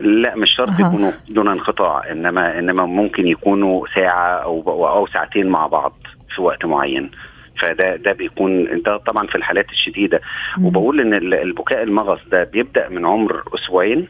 لا 0.00 0.36
مش 0.36 0.50
شرط. 0.56 0.80
يكونوا 0.80 1.10
دون 1.28 1.48
انقطاع 1.48 2.10
إنما 2.12 2.58
إنما 2.58 2.86
ممكن 2.86 3.26
يكونوا 3.26 3.86
ساعة 3.94 4.28
أو 4.42 4.88
أو 4.88 5.06
ساعتين 5.06 5.46
مع 5.46 5.66
بعض 5.66 5.92
في 6.34 6.42
وقت 6.42 6.64
معين 6.64 7.10
فده 7.60 7.96
ده 7.96 8.12
بيكون 8.12 8.82
ده 8.82 8.96
طبعا 8.96 9.26
في 9.26 9.34
الحالات 9.34 9.70
الشديدة 9.70 10.20
مم. 10.58 10.64
وبقول 10.66 11.00
إن 11.00 11.14
ال- 11.14 11.34
البكاء 11.34 11.82
المغص 11.82 12.20
ده 12.30 12.44
بيبدأ 12.44 12.88
من 12.88 13.06
عمر 13.06 13.42
أسبوعين 13.54 14.08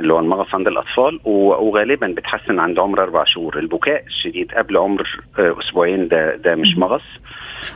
اللي 0.00 0.12
هو 0.12 0.18
المغص 0.18 0.54
عند 0.54 0.66
الأطفال 0.66 1.20
وغالبا 1.24 2.06
بتحسن 2.16 2.58
عند 2.58 2.78
عمر 2.78 3.02
أربع 3.02 3.24
شهور. 3.24 3.58
البكاء 3.58 4.04
الشديد 4.06 4.52
قبل 4.52 4.76
عمر 4.76 5.20
آه، 5.38 5.56
أسبوعين 5.60 6.08
ده 6.08 6.36
ده 6.36 6.54
مش. 6.54 6.78
مغص. 6.78 7.02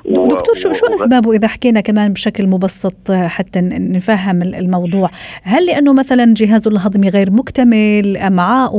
و- 0.04 0.26
دكتور 0.26 0.54
شو 0.54 0.72
شو 0.72 0.86
أسبابه 0.86 1.32
إذا 1.32 1.48
حكينا 1.48 1.80
كمان 1.80 2.12
بشكل 2.12 2.46
مبسط 2.46 3.10
آه، 3.10 3.28
حتى 3.28 3.60
نفهم 3.72 4.42
ال- 4.42 4.54
الموضوع؟ 4.54 5.10
هل 5.42 5.66
لأنه 5.66 5.92
مثلا 5.92 6.34
جهازه 6.36 6.70
الهضمي 6.70 7.08
غير 7.08 7.30
مكتمل 7.30 8.16
امعاء 8.16 8.72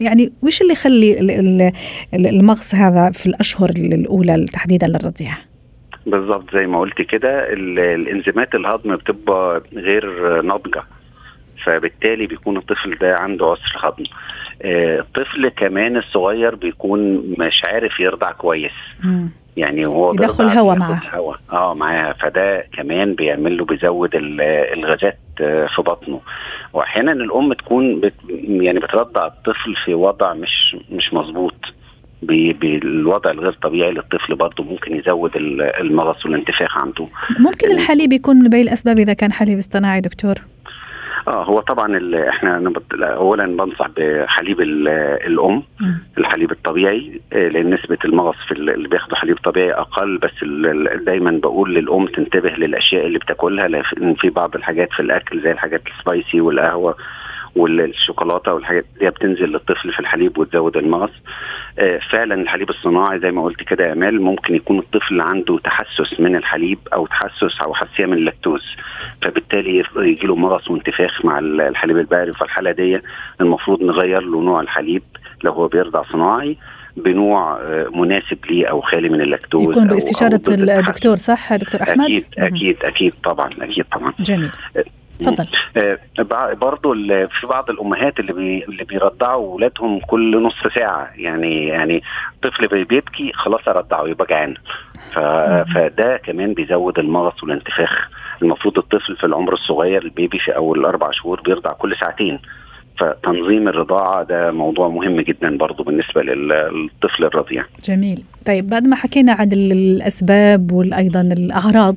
يعني 0.00 0.32
وش 0.42 0.60
اللي 0.62 0.72
يخلي 0.72 1.20
ال- 1.20 1.30
ال- 1.30 1.72
ال- 2.14 2.26
المغص 2.26 2.74
هذا 2.74 3.10
في 3.10 3.26
الأشهر 3.26 3.70
الأولى 3.70 4.44
تحديدا 4.52 4.86
للرضيع؟ 4.86 5.32
بالظبط 6.06 6.54
زي 6.54 6.66
ما 6.66 6.80
قلت 6.80 7.02
كده 7.02 7.52
ال- 7.52 7.78
الإنزيمات 7.78 8.54
الهضم 8.54 8.96
بتبقى 8.96 9.62
غير 9.72 10.42
ناضجة. 10.42 10.82
فبالتالي 11.64 12.26
بيكون 12.26 12.56
الطفل 12.56 12.98
ده 13.00 13.16
عنده 13.16 13.46
عسر 13.46 13.88
هضم. 13.88 14.04
آه، 14.62 14.98
الطفل 15.00 15.48
كمان 15.48 15.96
الصغير 15.96 16.54
بيكون 16.54 17.00
مش 17.38 17.64
عارف 17.64 18.00
يرضع 18.00 18.32
كويس. 18.32 18.72
مم. 19.04 19.28
يعني 19.56 19.86
هو 19.86 20.12
يدخل 20.12 20.44
بيرضع 20.44 20.60
هوا 20.60 20.74
بياخد 20.74 20.90
معاه. 20.90 21.00
هوا. 21.16 21.34
آه 21.52 21.74
معاه 21.74 22.12
فده 22.12 22.66
كمان 22.76 23.14
بيعمل 23.14 23.56
له 23.56 23.64
بيزود 23.64 24.14
ال- 24.14 24.40
الغازات 24.78 25.18
آه، 25.40 25.66
في 25.66 25.82
بطنه. 25.82 26.20
وأحيانا 26.72 27.12
الأم 27.12 27.52
تكون 27.52 28.00
بت 28.00 28.14
يعني 28.38 28.78
بترضع 28.80 29.26
الطفل 29.26 29.74
في 29.84 29.94
وضع 29.94 30.34
مش 30.34 30.76
مش 30.90 31.14
مظبوط. 31.14 31.54
بالوضع 32.22 33.30
الغير 33.30 33.52
طبيعي 33.52 33.90
للطفل 33.90 34.34
برضه 34.34 34.64
ممكن 34.64 34.96
يزود 34.96 35.36
ال- 35.36 35.62
المغص 35.62 36.26
والانتفاخ 36.26 36.78
عنده. 36.78 37.06
ممكن 37.40 37.70
الحليب 37.70 38.12
يكون 38.12 38.36
من 38.36 38.48
بين 38.48 38.60
الأسباب 38.62 38.98
إذا 38.98 39.12
كان 39.12 39.32
حليب 39.32 39.58
اصطناعي 39.58 40.00
دكتور؟ 40.00 40.34
آه 41.28 41.44
هو 41.44 41.60
طبعا 41.60 41.96
إحنا 42.28 42.58
اولا 43.02 43.46
بنصح 43.56 43.88
بحليب 43.96 44.60
ال- 44.60 44.88
الأم. 45.26 45.62
الحليب 46.18 46.50
الطبيعي 46.52 47.20
آه، 47.32 47.48
لأن 47.48 47.74
نسبة 47.74 47.98
المغص 48.04 48.36
في 48.48 48.52
ال- 48.52 48.70
اللي 48.70 48.88
بياخدوا 48.88 49.16
حليب 49.16 49.38
طبيعي 49.44 49.72
أقل 49.72 50.18
بس 50.18 50.44
دايما 51.04 51.30
بقول 51.30 51.74
للأم 51.74 52.06
تنتبه 52.06 52.50
للأشياء 52.50 53.06
اللي 53.06 53.18
بتاكلها 53.18 53.68
لأن 53.68 54.14
في 54.14 54.30
بعض 54.30 54.54
الحاجات 54.56 54.92
في 54.92 55.00
الأكل 55.00 55.40
زي 55.42 55.50
الحاجات 55.52 55.82
السبايسي 55.86 56.40
والقهوة 56.40 56.96
والشوكولاتة 57.56 58.54
والحاجات 58.54 58.84
دي 59.00 59.10
بتنزل 59.10 59.44
للطفل 59.48 59.92
في 59.92 60.00
الحليب 60.00 60.38
وتزود 60.38 60.76
المغص 60.76 61.10
آه، 61.78 61.98
فعلا 62.10 62.34
الحليب 62.34 62.70
الصناعي 62.70 63.18
زي 63.20 63.30
ما 63.30 63.42
قلت 63.44 63.62
كده 63.62 63.86
يا 63.86 63.92
امال 63.92 64.22
ممكن 64.22 64.54
يكون 64.54 64.78
الطفل 64.78 65.20
عنده 65.20 65.58
تحسس 65.58 66.20
من 66.20 66.36
الحليب 66.36 66.78
أو 66.92 67.06
تحسس 67.06 67.60
أو 67.62 67.74
حساسية 67.74 68.06
من 68.06 68.12
اللاكتوز. 68.12 68.62
فبالتالي 69.22 69.84
يجي 69.96 70.26
له 70.26 70.34
مغص 70.36 70.70
وانتفاخ 70.70 71.24
مع 71.24 71.38
ال- 71.38 71.60
الحليب 71.60 71.98
البقري 71.98 72.32
فالحالة 72.32 72.70
الحاله 72.70 72.96
دي 72.98 73.02
المفروض 73.40 73.82
نغير 73.82 74.20
له 74.20 74.40
نوع 74.40 74.60
الحليب 74.60 75.02
لو 75.44 75.52
هو 75.52 75.68
بيرضع 75.68 76.02
صناعي 76.12 76.56
بنوع 76.96 77.56
آه، 77.62 77.88
مناسب 77.94 78.38
ليه 78.50 78.66
أو 78.66 78.80
خالي 78.80 79.08
من 79.08 79.20
اللاكتوز 79.20 79.70
يكون 79.70 79.88
باستشارة. 79.88 80.40
الدكتور 80.78 81.16
صح 81.16 81.56
دكتور 81.56 81.82
أحمد؟ 81.82 82.04
أكيد. 82.04 82.24
أكيد 82.38 82.76
أكيد 82.84 83.12
طبعا 83.24 83.50
أكيد 83.60 83.84
طبعا. 83.92 84.12
جميل. 84.20 84.50
تفضل. 85.20 85.46
آه، 85.76 85.98
ال- 86.92 87.28
في 87.28 87.46
بعض 87.46 87.70
الأمهات 87.70 88.20
اللي 88.20 88.32
بي 88.32 88.64
اللي 88.64 88.84
بيرضعوا 88.84 89.52
اولادهم 89.52 90.00
كل 90.00 90.42
نص 90.42 90.54
ساعة. 90.74 91.10
يعني 91.16 91.66
يعني 91.66 92.02
طفل 92.42 92.66
بي- 92.68 92.84
بيبكي 92.84 93.32
خلاص 93.32 93.68
أرضعه 93.68 94.06
يبقى 94.08 94.26
جعان. 94.26 94.54
فده 95.74 96.16
كمان 96.16 96.54
بيزود 96.54 96.98
المغص 96.98 97.42
والانتفاخ. 97.42 98.08
المفروض 98.42 98.78
الطفل 98.78 99.16
في 99.16 99.24
العمر 99.26 99.52
الصغير 99.52 100.02
البيبي 100.02 100.38
في 100.38 100.56
أول 100.56 100.84
أربع 100.84 101.10
شهور 101.10 101.40
بيرضع 101.40 101.72
كل 101.72 101.96
ساعتين. 101.96 102.38
فتنظيم 102.98 103.68
الرضاعة 103.68 104.24
ده 104.24 104.50
موضوع 104.52 104.88
مهم 104.88 105.20
جدا 105.20 105.56
برضو 105.56 105.82
بالنسبة 105.82 106.22
لل- 106.22 106.48
للطفل 106.48 107.24
الرضيع. 107.24 107.64
جميل. 107.84 108.22
طيب 108.46 108.68
بعد 108.68 108.88
ما 108.88 108.96
حكينا 108.96 109.32
عن 109.32 109.52
ال- 109.52 109.72
الأسباب 109.72 110.72
وأيضا 110.72 111.20
الأعراض 111.20 111.96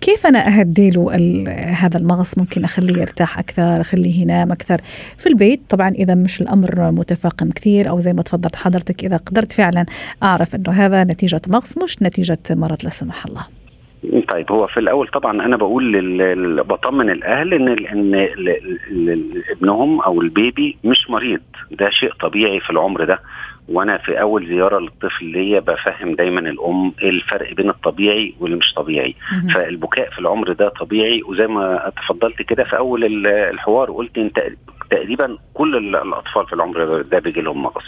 كيف 0.00 0.26
أنا 0.26 0.46
أهدي 0.60 0.90
له 0.90 1.14
هذا 1.78 1.98
المغص؟ 1.98 2.38
ممكن 2.38 2.64
أخليه 2.64 3.00
يرتاح 3.00 3.38
أكثر 3.38 3.80
أخليه 3.80 4.20
ينام 4.22 4.52
أكثر. 4.52 4.80
في 5.18 5.28
البيت 5.28 5.60
طبعا 5.68 5.88
إذا 5.88 6.14
مش 6.14 6.40
الأمر 6.40 6.90
متفاقم 6.90 7.50
كثير 7.50 7.88
أو 7.88 8.00
زي 8.00 8.12
ما 8.12 8.22
تفضلت 8.22 8.56
حضرتك 8.56 9.04
إذا 9.04 9.16
قدرت 9.16 9.52
فعلا 9.52 9.86
أعرف 10.22 10.54
أنه 10.54 10.70
هذا 10.72 11.04
نتيجة 11.04 11.40
مغص 11.48 11.78
مش 11.78 12.02
نتيجة 12.02 12.38
مرض 12.50 12.78
لا 12.84 12.90
سمح 12.90 13.26
الله. 13.26 13.59
طيب 14.28 14.52
هو 14.52 14.66
في 14.66 14.80
الأول 14.80 15.08
طبعا 15.08 15.44
أنا 15.44 15.56
بقول 15.56 15.92
لل... 15.92 16.62
بطمن 16.64 17.10
الأهل 17.10 17.54
إن 17.54 17.68
ال- 17.68 17.86
إن 17.86 18.14
ال- 18.14 19.42
ابنهم 19.50 20.00
أو 20.00 20.20
البيبي 20.20 20.76
مش 20.84 21.10
مريض. 21.10 21.40
ده 21.70 21.90
شيء 21.90 22.12
طبيعي 22.20 22.60
في 22.60 22.70
العمر 22.70 23.04
ده. 23.04 23.20
وأنا 23.68 23.98
في 23.98 24.20
أول 24.20 24.46
زيارة 24.46 24.78
للطفل 24.78 25.24
ليا 25.24 25.60
بفهم 25.60 26.14
دايما 26.14 26.40
الأم 26.40 26.92
إيه 27.02 27.10
الفرق 27.10 27.52
بين 27.54 27.70
الطبيعي 27.70 28.34
واللي 28.40 28.56
مش 28.56 28.74
طبيعي. 28.74 29.14
فالبكاء 29.54 30.10
في 30.10 30.18
العمر 30.18 30.52
ده 30.52 30.68
طبيعي. 30.68 31.22
وزي 31.22 31.46
ما 31.46 31.92
تفضلت 31.96 32.42
كده 32.42 32.64
في 32.64 32.76
أول 32.76 33.04
ال- 33.04 33.26
الحوار 33.26 33.90
قلت 33.92 34.18
أنت 34.18 34.38
تقريبا 34.90 35.38
كل 35.54 35.76
ال- 35.76 35.96
الأطفال 35.96 36.46
في 36.46 36.52
العمر 36.52 37.02
ده 37.02 37.18
بيجي 37.18 37.40
لهم 37.40 37.62
مغص. 37.62 37.84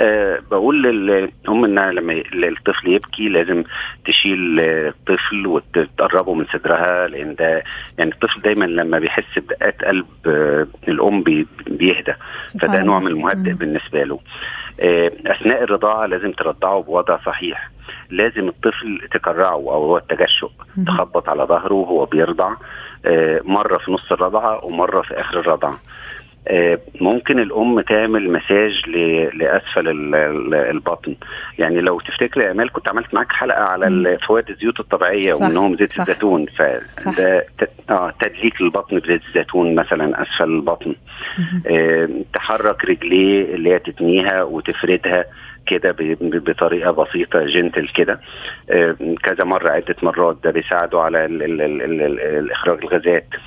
أه 0.00 0.38
بقول 0.50 0.82
للام 0.82 1.64
انها 1.64 1.92
لما 1.92 2.22
الطفل 2.34 2.88
يبكي 2.92 3.28
لازم 3.28 3.64
تشيل 4.04 4.60
آه، 4.60 4.88
الطفل 4.88 5.46
وتقربه 5.46 6.34
من 6.34 6.46
صدرها 6.52 7.08
لأن 7.08 7.34
ده 7.34 7.62
يعني 7.98 8.10
الطفل 8.12 8.40
دايما 8.40 8.64
لما 8.64 8.98
بيحس 8.98 9.38
بدقات 9.38 9.84
قلب 9.84 10.06
آه، 10.26 10.66
الأم 10.88 11.22
بي- 11.22 11.46
بيهدى 11.66 12.14
فده 12.60 12.82
نوع. 12.82 12.98
من 12.98 13.06
المهدئ. 13.06 13.52
بالنسبة 13.52 14.02
له 14.04 14.20
آه، 14.80 15.12
أثناء 15.26 15.62
الرضاعة 15.62 16.06
لازم 16.06 16.32
ترضعه 16.32 16.82
بوضع 16.82 17.18
صحيح 17.26 17.70
لازم 18.10 18.48
الطفل 18.48 19.08
تكرعه 19.12 19.52
أو 19.54 19.70
هو 19.70 19.96
التجشؤ. 19.96 20.50
تخبط 20.86 21.28
على 21.28 21.42
ظهره 21.42 21.74
وهو 21.74 22.04
بيرضع 22.04 22.54
آه، 23.06 23.40
مرة 23.44 23.78
في 23.78 23.92
نص 23.92 24.12
الرضعة 24.12 24.64
ومرة 24.64 25.00
في 25.00 25.20
آخر 25.20 25.40
الرضعة 25.40 25.70
آه، 25.70 25.78
ممكن 27.00 27.38
الأم 27.38 27.80
تعمل 27.80 28.32
مساج 28.32 28.82
لأسفل 29.34 29.88
ال- 29.88 30.14
ال- 30.14 30.54
البطن 30.54 31.14
يعني 31.58 31.80
لو 31.80 32.00
تفتكري 32.00 32.44
يا 32.44 32.50
آمال 32.50 32.72
كنت 32.72 32.88
عملت 32.88 33.14
معاك 33.14 33.32
حلقة 33.32 33.62
على 33.62 34.18
فوائد 34.26 34.50
الزيوت 34.50 34.80
الطبيعية 34.80 35.30
صح، 35.30 35.46
ومنهم 35.46 35.76
زيت. 35.76 36.00
الزيتون. 36.00 36.46
فده 36.46 37.46
آه 37.90 38.12
تدليك 38.20 38.62
للبطن 38.62 38.98
بزيت 38.98 39.22
الزيتون 39.28 39.74
مثلا 39.74 40.22
أسفل 40.22 40.44
البطن. 40.44 40.94
آه، 41.66 42.08
تحرك 42.34 42.84
رجليه 42.84 43.54
اللي 43.54 43.70
هي 43.74 43.78
تتنيها 43.78 44.42
وتفردها 44.42 45.24
كده 45.66 45.96
بطريقة 46.20 46.90
بسيطة 46.90 47.46
جنتل 47.46 47.88
كده 47.88 48.20
آه، 48.70 48.96
كذا 49.22 49.44
مرة 49.44 49.70
عدة 49.70 49.96
مرات 50.02 50.36
ده 50.44 50.50
بيساعده 50.50 51.00
على 51.00 51.24
ال 51.24 51.42
ال 51.42 51.60
ال 51.62 51.82
ال 51.82 52.02
ال 52.02 52.20
الإخراج 52.20 52.78
الغازات 52.82 53.26
آه، 53.34 53.38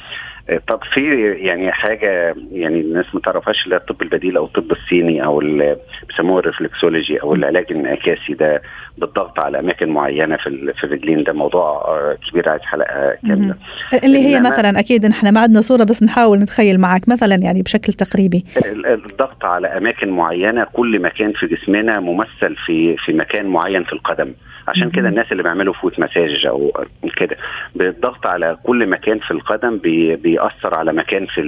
طب 0.68 0.80
في 0.94 1.32
يعني 1.32 1.72
حاجة 1.72 2.36
يعني 2.52 2.82
الناس 2.82 3.06
ما 3.16 3.20
تعرفهاش 3.22 3.66
اللي 3.66 3.76
الطب 3.76 4.02
البديل 4.02 4.38
أو 4.38 4.46
الطب 4.46 4.72
الصيني 4.72 5.24
أو 5.26 5.42
ال- 5.42 5.78
بيسموه 6.10 6.40
ال 6.40 6.47
reflexology 6.47 7.22
أو 7.22 7.34
العلاج 7.36 7.66
الانعكاسي 7.72 8.34
ده 8.34 8.62
بالضغط 8.98 9.40
على 9.40 9.60
أماكن 9.60 9.90
معينة 9.90 10.38
في 10.38 10.74
في 10.78 10.84
الرجلين 10.84 11.24
ده 11.24 11.34
موضوع 11.34 11.64
آه، 11.88 12.18
كبير 12.30 12.50
عايز 12.50 12.62
حلقة 12.62 13.18
كاملة. 13.28 13.56
اللي 14.04 14.20
هي 14.26 14.40
مثلا 14.40 14.80
أكيد 14.80 15.06
نحن 15.06 15.34
ما 15.34 15.40
عندنا 15.42 15.62
صورة 15.62 15.84
بس 15.84 16.04
نحاول 16.04 16.38
نتخيل 16.40 16.80
معك 16.80 17.10
مثلا 17.10 17.38
يعني 17.42 17.62
بشكل 17.62 17.94
تقريبي. 17.94 18.46
ال- 18.66 18.86
الضغط 18.86 19.46
على 19.46 19.68
أماكن 19.68 20.10
معينة 20.10 20.64
كل 20.74 21.02
مكان 21.02 21.34
في 21.34 21.48
جسمنا 21.48 22.00
ممثل 22.00 22.56
في 22.66 22.98
في 22.98 23.14
مكان 23.14 23.46
معين 23.46 23.84
في 23.84 23.94
القدم. 23.94 24.34
عشان. 24.68 24.90
كده 24.90 25.10
الناس 25.10 25.32
اللي 25.32 25.44
بيعملوا 25.44 25.74
foot 25.74 26.00
massage 26.00 26.46
أو 26.46 26.86
كده 27.18 27.38
بالضغط 27.76 28.28
على 28.28 28.58
كل 28.64 28.88
مكان 28.90 29.20
في 29.20 29.32
القدم 29.32 29.78
بي 29.78 30.16
بيأثر 30.16 30.76
على 30.76 30.94
مكان 30.94 31.26
في 31.26 31.42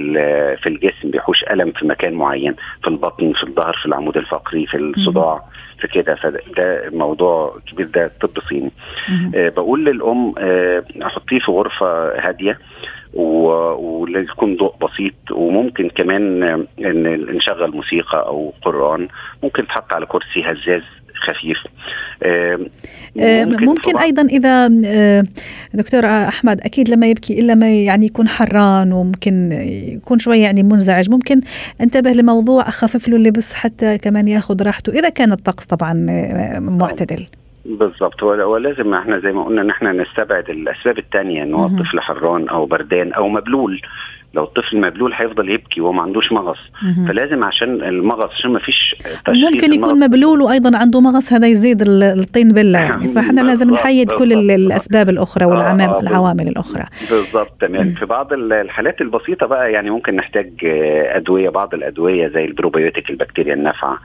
في 0.62 0.68
الجسم 0.68 1.10
بيحوش 1.10 1.44
ألم 1.50 1.72
في 1.72 1.86
مكان 1.86 2.14
معين 2.14 2.54
في 2.82 2.88
البطن 2.88 3.32
في 3.32 3.42
الظهر 3.44 3.72
في 3.72 3.86
العمود 3.86 4.16
الفقري 4.16 4.66
في 4.66 4.76
الصداع 4.76 5.42
في 5.80 5.88
كده 5.88 6.14
فده 6.14 6.40
موضوع 6.92 7.58
كبير 7.66 7.86
ده 7.86 8.10
طب 8.20 8.30
صيني. 8.48 8.70
آه، 9.34 9.48
بقول 9.48 9.84
للأم 9.84 10.34
آه، 10.38 10.84
حطيه 11.02 11.38
في 11.38 11.52
غرفة 11.52 12.18
هادية 12.28 12.58
ويكون 13.14 14.56
ضوء 14.56 14.74
بسيط 14.82 15.14
وممكن 15.30 15.88
كمان 15.88 16.42
إن 16.78 17.36
نشغل 17.36 17.70
موسيقى 17.70 18.26
أو 18.26 18.52
قرآن 18.62 19.08
ممكن 19.42 19.66
تحط 19.66 19.92
على 19.92 20.06
كرسي 20.06 20.42
هزاز 20.42 20.82
خفيف. 21.16 21.58
ممكن, 23.16 23.64
ممكن 23.64 23.98
أيضا 23.98 24.22
إذا 24.22 24.68
دكتور 25.74 26.06
أحمد 26.06 26.60
أكيد 26.60 26.88
لما 26.88 27.06
يبكي 27.06 27.40
إلا 27.40 27.54
ما 27.54 27.72
يعني 27.72 28.06
يكون 28.06 28.28
حران 28.28 28.92
وممكن 28.92 29.52
يكون 29.92 30.18
شوي 30.18 30.40
يعني 30.40 30.62
منزعج 30.62 31.10
ممكن 31.10 31.40
انتبه 31.80 32.12
لموضوع 32.12 32.68
أخفف 32.68 33.08
له 33.08 33.16
اللبس 33.16 33.54
حتى 33.54 33.98
كمان 33.98 34.28
ياخذ 34.28 34.62
راحته 34.62 34.92
إذا 34.92 35.08
كان 35.08 35.32
الطقس 35.32 35.64
طبعا 35.66 35.92
معتدل. 36.60 37.26
بالضبط. 37.64 38.22
ولازم 38.22 38.94
إحنا 38.94 39.18
زي 39.18 39.32
ما 39.32 39.44
قلنا 39.44 39.62
إن 39.62 39.70
إحنا 39.70 39.92
نستبعد 39.92 40.50
الأسباب 40.50 40.98
الثانية 40.98 41.42
إن 41.42 41.54
هو 41.54 41.66
الطفل 41.66 42.00
حران 42.00 42.48
أو 42.48 42.66
بردان 42.66 43.12
أو 43.12 43.28
مبلول. 43.28 43.80
لو 44.34 44.44
الطفل 44.44 44.80
مبلول 44.80 45.12
هيفضل 45.14 45.50
يبكي 45.50 45.80
وهو 45.80 45.92
ما 45.92 46.02
عندوش 46.02 46.32
مغص. 46.32 46.58
فلازم 47.08 47.44
عشان 47.44 47.82
المغص 47.82 48.30
عشان 48.32 48.50
ما 48.50 48.58
فيش 48.58 48.94
ممكن 49.28 49.72
يكون 49.72 50.00
مبلول 50.04 50.40
وأيضا 50.42 50.78
عنده 50.78 51.00
مغص 51.00 51.32
هذا 51.32 51.46
يزيد 51.46 51.82
الطين 51.88 52.48
بلة. 52.48 52.78
يعني 52.78 53.08
فإحنا 53.08 53.40
لازم 53.40 53.70
نحيد 53.70 54.10
كل 54.12 54.32
الأسباب 54.32 55.08
الأخرى 55.08 55.44
والعوامل 55.44 56.48
الأخرى. 56.48 56.84
بالضبط 57.10 57.52
تمام. 57.60 57.94
في 57.94 58.06
بعض 58.06 58.32
الحالات 58.32 59.00
البسيطة 59.00 59.46
بقى 59.46 59.72
يعني 59.72 59.90
ممكن 59.90 60.16
نحتاج 60.16 60.50
أدوية 61.16 61.48
بعض 61.48 61.74
الأدوية 61.74 62.28
زي 62.28 62.44
البروبيوتيك 62.44 63.10
البكتيريا 63.10 63.54
النافعة 63.54 63.98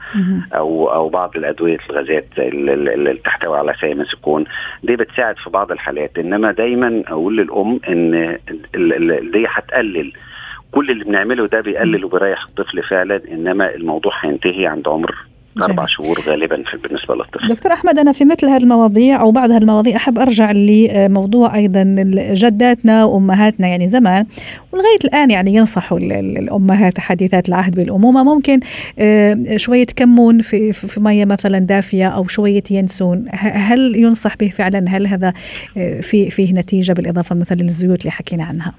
أو 0.54 0.94
أو 0.94 1.10
بعض 1.10 1.32
الأدوية 1.36 1.78
الغازات 1.90 2.28
اللي 2.38 3.20
تحتوي 3.26 3.58
على 3.58 3.74
سايميثيكون 3.82 4.46
دي 4.84 4.96
بتساعد 4.96 5.36
في 5.38 5.50
بعض 5.50 5.72
الحالات. 5.72 6.12
إنما 6.18 6.52
دايما 6.52 7.04
أقول 7.08 7.38
للأم 7.38 7.80
إن 7.90 8.38
دي 9.34 9.46
هتقلل 9.50 10.12
كل 10.72 10.92
اللي 10.92 11.04
بنعمله 11.04 11.48
ده 11.48 11.62
بيقلل 11.62 12.06
وبيريح 12.06 12.46
الطفل 12.50 12.84
فعلا 12.84 13.22
إنما 13.32 13.76
الموضوع 13.76 14.12
هينتهي 14.22 14.68
عند 14.68 14.88
عمر 14.88 15.16
أربع 15.64 15.86
شهور 15.86 16.20
غالبا 16.28 16.64
في 16.72 16.78
بالنسبة 16.78 17.16
للطفل. 17.16 17.48
دكتور 17.48 17.74
أحمد 17.74 18.00
أنا 18.00 18.12
في 18.12 18.26
مثل 18.26 18.48
هذه 18.48 18.64
المواضيع 18.64 19.22
أو 19.22 19.32
بعض 19.32 19.52
هذه 19.52 19.62
المواضيع 19.62 19.96
أحب 19.96 20.20
أرجع 20.20 20.52
لموضوع 20.52 21.56
أيضا 21.56 21.84
جداتنا 22.34 23.06
وأمهاتنا 23.06 23.68
يعني 23.68 23.90
زمان 23.90 24.26
ولغاية 24.72 25.00
الآن 25.06 25.32
يعني 25.32 25.56
ينصحوا 25.56 26.00
الأمهات 26.00 27.00
حديثات 27.00 27.50
العهد 27.50 27.76
بالأمومة. 27.76 28.24
ممكن 28.24 28.60
شوية 29.56 29.88
كمون 29.96 30.42
في 30.42 30.74
في 30.74 31.00
مية 31.00 31.26
مثلا 31.26 31.60
دافية 31.60 32.08
أو 32.08 32.28
شوية 32.28 32.64
ينسون. 32.72 33.26
هل 33.34 33.96
ينصح 33.96 34.38
به 34.38 34.48
فعلا؟ 34.48 34.86
هل 34.90 35.08
هذا 35.08 35.34
في 36.02 36.30
فيه 36.30 36.54
نتيجة 36.54 36.94
بالإضافة 36.94 37.36
مثلا 37.36 37.58
للزيوت 37.58 38.00
اللي 38.02 38.12
حكينا 38.12 38.44
عنها؟ 38.44 38.74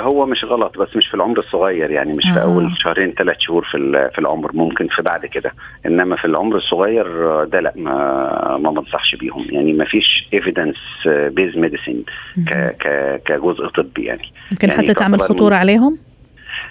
هو 0.00 0.26
مش 0.26 0.44
غلط 0.44 0.78
بس 0.78 0.96
مش 0.96 1.06
في 1.06 1.14
العمر 1.14 1.38
الصغير 1.38 1.90
يعني 1.90 2.12
مش 2.18 2.24
في 2.34 2.42
أول 2.42 2.72
شهرين 2.78 3.12
ثلاث 3.12 3.36
شهور 3.38 3.64
في 3.64 4.10
في 4.14 4.18
العمر 4.18 4.50
ممكن 4.54 4.88
في 4.88 5.02
بعد 5.02 5.26
كده. 5.26 5.52
إنما 5.86 6.16
في 6.16 6.24
العمر 6.24 6.56
الصغير 6.56 7.06
ده 7.44 7.60
لأ 7.60 7.72
ما 7.76 8.58
ما 8.60 8.70
بنصحش 8.70 9.14
بيهم. 9.14 9.46
يعني 9.50 9.72
ما 9.72 9.84
فيش 9.84 10.28
evidence 10.34 10.76
based 11.06 11.56
medicine 11.56 12.04
كجزء 13.24 13.66
طبي 13.66 14.04
يعني. 14.04 14.32
ممكن 14.52 14.68
يعني 14.68 14.82
حتى 14.82 14.94
تعمل 14.94 15.20
خطورة 15.20 15.54
عليهم؟ 15.54 15.98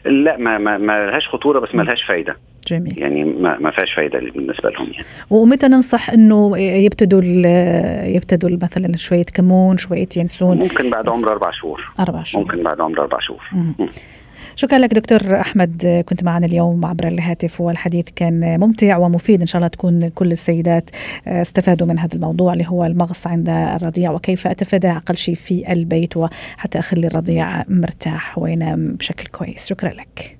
لا 0.06 0.38
ما 0.38 0.58
ما, 0.58 0.78
ما 0.78 1.06
لهاش 1.06 1.28
خطورة 1.28 1.60
بس 1.60 1.76
ما 1.76 1.84
لهاش 1.84 2.04
فايدة. 2.04 2.38
جميل. 2.68 3.02
يعني 3.02 3.24
ما, 3.24 3.58
ما 3.60 3.72
فيهاش 3.72 3.94
فايدة 3.94 4.20
بالنسبة 4.20 4.70
لهم 4.70 4.88
يعني. 4.92 5.06
ومتى 5.30 5.68
ننصح 5.68 6.10
إنه 6.10 6.58
يبتدوا 6.58 7.22
يبتدوا 8.06 8.58
مثلا 8.64 8.98
شوية 8.98 9.26
كمون 9.34 9.78
شوية 9.78 10.08
ينسون؟ 10.18 10.58
ممكن 10.58 10.90
بعد 10.90 11.10
عمر 11.10 11.32
أربع 11.32 11.52
شهور. 11.52 11.92
أربع 12.00 12.24
شهور. 12.24 12.46
ممكن 12.46 12.64
بعد 12.64 12.82
عمر 12.82 13.02
أربع 13.02 13.20
شهور. 13.20 13.42
شكرا 14.58 14.78
لك 14.78 14.94
دكتور 14.94 15.40
أحمد. 15.40 16.04
كنت 16.10 16.24
معنا 16.24 16.46
اليوم 16.46 16.86
عبر 16.86 17.08
الهاتف 17.08 17.62
والحديث 17.62 18.06
كان 18.16 18.60
ممتع 18.60 18.98
ومفيد. 18.98 19.42
إن 19.42 19.48
شاء 19.48 19.58
الله 19.58 19.68
تكون 19.68 20.10
كل 20.10 20.32
السيدات 20.32 20.90
استفادوا 21.28 21.88
من 21.88 22.00
هذا 22.00 22.16
الموضوع 22.16 22.54
اللي 22.54 22.68
هو 22.68 22.86
المغص 22.86 23.28
عند 23.28 23.50
الرضيع 23.50 24.12
وكيف 24.12 24.48
أتفاداه 24.48 24.98
أقل 24.98 25.18
شيء 25.18 25.36
في 25.36 25.72
البيت 25.72 26.18
وحتى 26.18 26.80
أخلي 26.80 27.08
الرضيع 27.08 27.64
مرتاح 27.70 28.38
وينام 28.38 28.94
بشكل 28.94 29.26
كويس. 29.26 29.68
شكرا 29.68 29.90
لك. 29.90 30.38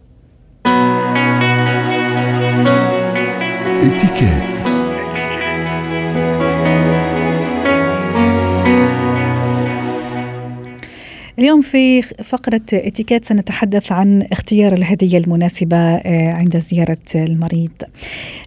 اتكات 3.84 4.65
اليوم 11.40 11.62
في 11.62 12.02
فقرة 12.02 12.62
إتيكيت 12.74 13.26
سنتحدث 13.26 13.92
عن 13.92 14.22
اختيار 14.32 14.74
الهدية 14.74 15.18
المناسبة 15.18 15.78
عند 16.32 16.58
زيارة 16.58 16.98
المريض. 17.16 17.72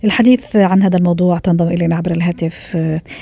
الحديث 0.05 0.57
عن 0.57 0.83
هذا 0.83 0.96
الموضوع 0.96 1.38
تنضم 1.38 1.68
إلينا 1.68 1.96
عبر 1.96 2.11
الهاتف 2.11 2.79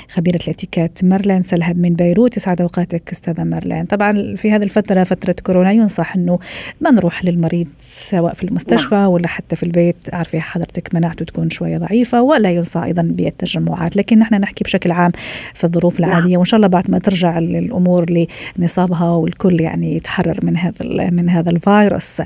خبيرة 0.09 0.39
الإتيكيت 0.47 1.03
مرلان 1.03 1.43
سلهب 1.43 1.77
من 1.77 1.93
بيروت. 1.93 2.37
يسعد 2.37 2.61
أوقاتك 2.61 3.11
أستاذة 3.11 3.43
مرلان 3.43 3.85
طبعا 3.85 4.35
في 4.35 4.51
هذه 4.51 4.63
الفترة 4.63 5.03
فترة 5.03 5.35
كورونا 5.43 5.71
ينصح 5.71 6.15
أنه 6.15 6.39
ما 6.81 6.91
نروح 6.91 7.25
للمريض 7.25 7.67
سواء 7.79 8.33
في 8.33 8.43
المستشفى 8.43 8.95
ولا 9.05 9.27
حتى 9.27 9.55
في 9.55 9.63
البيت. 9.63 9.95
عارفة 10.13 10.39
حضرتك 10.39 10.95
مناعته 10.95 11.25
تكون 11.25 11.49
شوية 11.49 11.77
ضعيفة 11.77 12.21
ولا 12.21 12.51
ينصح 12.51 12.83
أيضا 12.83 13.01
بالتجمعات. 13.01 13.97
لكن 13.97 14.19
نحن 14.19 14.35
نحكي 14.35 14.63
بشكل 14.63 14.91
عام 14.91 15.11
في 15.53 15.63
الظروف 15.63 15.99
العادية 15.99 16.37
وإن 16.37 16.45
شاء 16.45 16.57
الله 16.57 16.67
بعد 16.67 16.91
ما 16.91 16.99
ترجع 16.99 17.37
الأمور 17.37 18.27
لنصابها 18.57 19.09
والكل 19.11 19.56
يعني 19.59 19.95
يتحرر 19.95 20.39
من 20.43 20.57
هذا 20.57 21.09
من 21.09 21.29
هذا 21.29 21.49
الفيروس. 21.49 22.21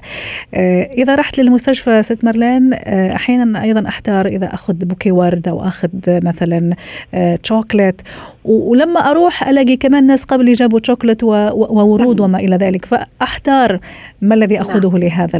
إذا 0.97 1.15
رحت 1.15 1.39
للمستشفى 1.39 2.03
ست 2.03 2.25
مرلين 2.25 2.73
أحيانا 2.73 3.63
أيضا 3.63 3.87
أحتار 3.87 4.25
إذا 4.25 4.45
أخذ 4.53 4.73
bouquet 4.73 5.11
ورد 5.11 5.47
أو 5.47 5.67
أخذ 5.67 5.89
مثلا 6.07 6.75
شوكليت 7.43 8.01
ولما 8.45 8.99
أروح 8.99 9.47
ألاقي 9.47 9.75
كمان 9.75 10.07
ناس 10.07 10.23
قبلي 10.23 10.53
جابوا 10.53 10.79
شوكليت 10.83 11.23
وورود 11.23 12.19
وما 12.19 12.39
إلى 12.39 12.55
ذلك. 12.55 12.85
فأحتار 12.85 13.79
ما 14.21 14.35
الذي 14.35 14.61
اخذه 14.61 14.97
لهذا 14.97 15.37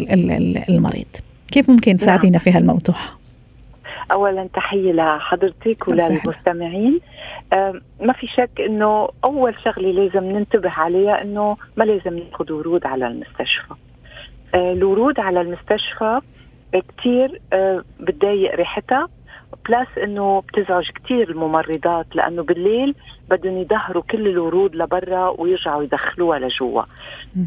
المريض. 0.69 1.07
كيف 1.51 1.69
ممكن 1.69 1.97
تساعدينا 1.97 2.39
في 2.39 2.51
هالموضوع؟ 2.51 2.95
اولا 4.11 4.47
تحية 4.53 4.91
لحضرتك 4.91 5.87
وللمستمعين 5.87 6.99
ما 8.01 8.13
في 8.13 8.27
شك 8.27 8.61
إنه 8.61 9.09
أول 9.23 9.55
شغلة 9.63 9.91
لازم 9.91 10.23
ننتبه 10.23 10.69
عليها 10.69 11.21
إنه 11.21 11.57
ما 11.77 11.83
لازم 11.83 12.17
ناخذ 12.17 12.51
ورود 12.51 12.85
على 12.85 13.07
المستشفى. 13.07 13.73
الورود 14.55 15.19
على 15.19 15.41
المستشفى 15.41 16.21
كثير 16.97 17.41
بتضايق 17.99 18.55
ريحتها. 18.55 19.07
بلس 19.69 19.97
إنه 20.03 20.41
بتزعج 20.41 20.89
كثير 20.89 21.29
الممرضات 21.29 22.15
لأنه 22.15 22.43
بالليل 22.43 22.95
بدهم 23.29 23.57
يدهروا 23.57 24.03
كل 24.03 24.27
الورود 24.27 24.75
لبرا 24.75 25.29
ويرجعوا 25.29 25.83
يدخلوها 25.83 26.39
لجوا. 26.39 26.83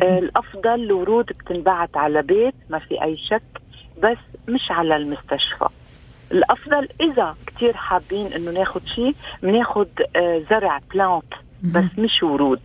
الأفضل 0.03 0.75
الورود 0.75 1.27
بتنبعت 1.27 1.97
على 1.97 2.23
بيت 2.23 2.55
ما 2.71 2.79
في 2.79 3.03
أي 3.03 3.17
شك 3.17 3.43
بس 4.03 4.19
مش 4.49 4.71
على 4.71 4.97
المستشفى. 4.97 5.69
الأفضل 6.35 6.89
إذا 7.01 7.35
كثير 7.47 7.73
حابين 7.73 8.27
إنه 8.27 8.51
ناخذ 8.51 8.81
شيء 8.87 9.15
بناخذ 9.43 9.87
آه 10.17 10.43
زرع 10.51 10.81
plant 10.95 11.35
بس 11.65 11.99
مش 11.99 12.23
ورود. 12.23 12.61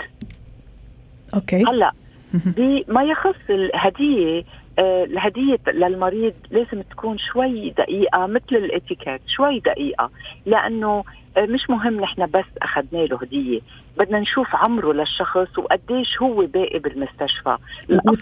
okay. 1.33 1.63
هلأ 1.63 1.91
بما 2.33 3.03
يخص 3.03 3.49
الهدية 3.49 4.43
آه 4.79 5.03
الهدية 5.03 5.57
للمريض 5.67 6.33
لازم 6.51 6.81
تكون 6.81 7.17
شوي 7.17 7.69
دقيقة 7.69 8.25
مثل 8.25 8.51
الاتيكيت 8.51 9.21
شوي 9.27 9.59
دقيقة 9.59 10.09
لأنه 10.45 11.03
آه 11.37 11.45
مش 11.45 11.69
مهم 11.69 11.99
نحن 11.99 12.25
بس 12.25 12.45
أخذنا 12.61 13.05
له 13.05 13.19
هدية 13.21 13.59
بدنا 13.97 14.19
نشوف 14.19 14.55
عمره 14.55 14.93
للشخص 14.93 15.57
وقديش 15.57 16.21
هو 16.21 16.45
باقي 16.45 16.79
بالمستشفى. 16.79 17.57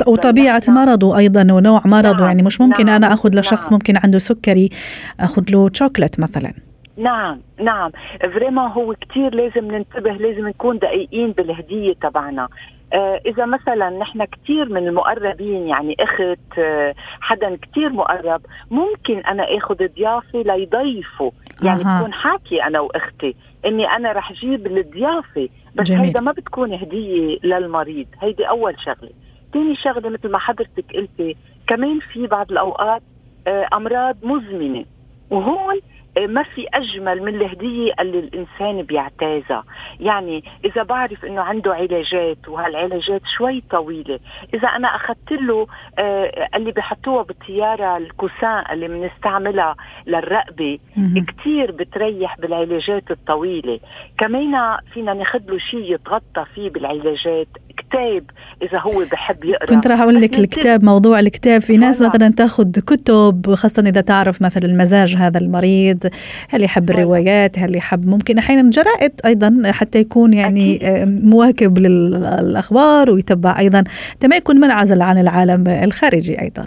وطبيعة 0.08 0.63
مرضه 0.67 1.17
أيضا 1.17 1.54
ونوع 1.54 1.82
مرضه 1.86 2.17
نعم 2.17 2.28
يعني 2.28 2.43
مش 2.43 2.62
ممكن 2.62 2.86
نعم 2.86 2.96
أنا 2.96 3.13
أخذ 3.13 3.39
لشخص 3.39 3.63
نعم. 3.63 3.74
ممكن 3.74 3.93
عنده 4.04 4.20
سكري 4.20 4.70
أخذ 5.20 5.43
له 5.50 5.70
شوكلت 5.74 6.20
مثلا. 6.20 6.54
نعم 6.98 7.41
نعم. 7.60 7.91
فريما 8.34 8.74
هو 8.74 8.93
كتير 8.93 9.36
لازم 9.36 9.72
ننتبه 9.72 10.12
لازم 10.12 10.48
نكون 10.48 10.78
دقيقين 10.78 11.32
بالهدية 11.32 11.93
تبعنا. 11.93 12.48
آه 12.93 13.21
إذا 13.26 13.45
مثلا 13.45 13.89
نحن 13.89 14.26
كثير 14.26 14.69
من 14.69 14.88
المقربين 14.88 15.67
يعني 15.67 15.95
أخت 16.00 16.60
آه 16.60 16.95
حدا 17.21 17.56
كثير 17.56 17.89
مقرب 17.89 18.41
ممكن 18.71 19.19
أنا 19.19 19.58
أخذ 19.58 19.88
ضيافة 19.95 20.41
ليضيفوا 20.41 21.32
يعني 21.63 21.82
أه. 21.86 22.00
بكون 22.00 22.13
حاكي 22.13 22.63
أنا 22.63 22.80
وأختي 22.80 23.36
إني 23.65 23.86
أنا 23.86 24.12
رح 24.12 24.34
جيب 24.34 24.67
الضيافة 24.67 25.50
بس. 25.76 25.91
هيدا 25.91 26.19
ما 26.19 26.32
بتكون 26.32 26.73
هدية 26.73 27.39
للمريض 27.43 28.08
هيدي 28.21 28.50
أول 28.50 28.76
شغلة 28.80 29.12
ثاني 29.54 29.76
شغلة 29.76 30.10
مثل 30.10 30.32
ما 30.32 30.38
حضرتك 30.38 30.95
قلتي 30.95 31.36
كمان 31.67 32.00
في 32.13 32.28
بعض 32.28 32.52
الأوقات 32.52 33.02
آه 33.47 33.67
أمراض 33.73 34.17
مزمنة 34.23 34.86
وهون 35.30 35.80
ما 36.25 36.43
في 36.43 36.65
أجمل 36.73 37.21
من 37.21 37.36
الهدية 37.36 37.93
اللي 37.99 38.19
الإنسان 38.19 38.82
بيعتازها. 38.82 39.63
يعني 39.99 40.43
إذا 40.65 40.84
بعرف 40.84 41.25
إنه 41.25 41.41
عنده 41.41 41.73
علاجات 41.73 42.47
وهالعلاجات 42.47 43.21
شوي 43.38 43.63
طويلة 43.71 44.19
إذا 44.53 44.67
أنا 44.67 44.88
أخذت 44.88 45.32
له 45.32 45.67
آه 45.99 46.49
اللي 46.56 46.71
بحطوها 46.71 47.23
بالطيارة 47.23 47.97
الكوسان 47.97 48.63
اللي 48.71 48.88
بنستعملها 48.88 49.75
للرقبة 50.08 50.80
كثير 51.27 51.71
بتريح 51.71 52.39
بالعلاجات 52.39 53.12
الطويلة. 53.12 53.80
كمان 54.17 54.77
فينا 54.93 55.13
ناخذ 55.13 55.39
له 55.47 55.58
شيء 55.58 55.93
يتغطى 55.93 56.45
فيه 56.56 56.69
بالعلاجات 56.69 57.47
كتاب 57.77 58.23
إذا 58.62 58.82
هو 58.82 59.06
بحب 59.12 59.45
يقرأ. 59.45 59.65
كنت 59.65 59.88
راح 59.88 60.01
أقول 60.01 60.21
لك 60.21 60.39
الكتاب 60.39 60.84
موضوع 60.84 61.19
الكتاب 61.19 61.62
في 61.62 61.77
ناس 61.77 62.01
مثلا 62.01 62.34
تاخذ 62.38 62.71
كتب 62.71 63.53
خاصة 63.53 63.84
إذا 63.88 64.01
تعرف 64.01 64.41
مثلا 64.41 64.65
المزاج 64.65 65.15
هذا 65.15 65.39
المريض 65.39 66.07
هل 66.50 66.63
يحب 66.63 66.89
الروايات 66.89 67.60
هل 67.60 67.76
يحب 67.76 68.08
ممكن 68.08 68.38
أحيانا 68.38 68.70
جرائد 68.70 69.12
أيضا 69.26 69.62
حتى 69.65 70.00
يكون 70.00 70.34
يعني 70.34 70.76
أكيد. 70.76 71.26
مواكب 71.26 71.78
للأخبار 71.78 73.12
ويتبع 73.12 73.60
أيضا 73.60 73.84
ما 74.24 74.36
يكون 74.36 74.60
منعزل 74.60 75.02
عن 75.02 75.17
العالم 75.17 75.67
الخارجي 75.67 76.41
أيضا. 76.41 76.63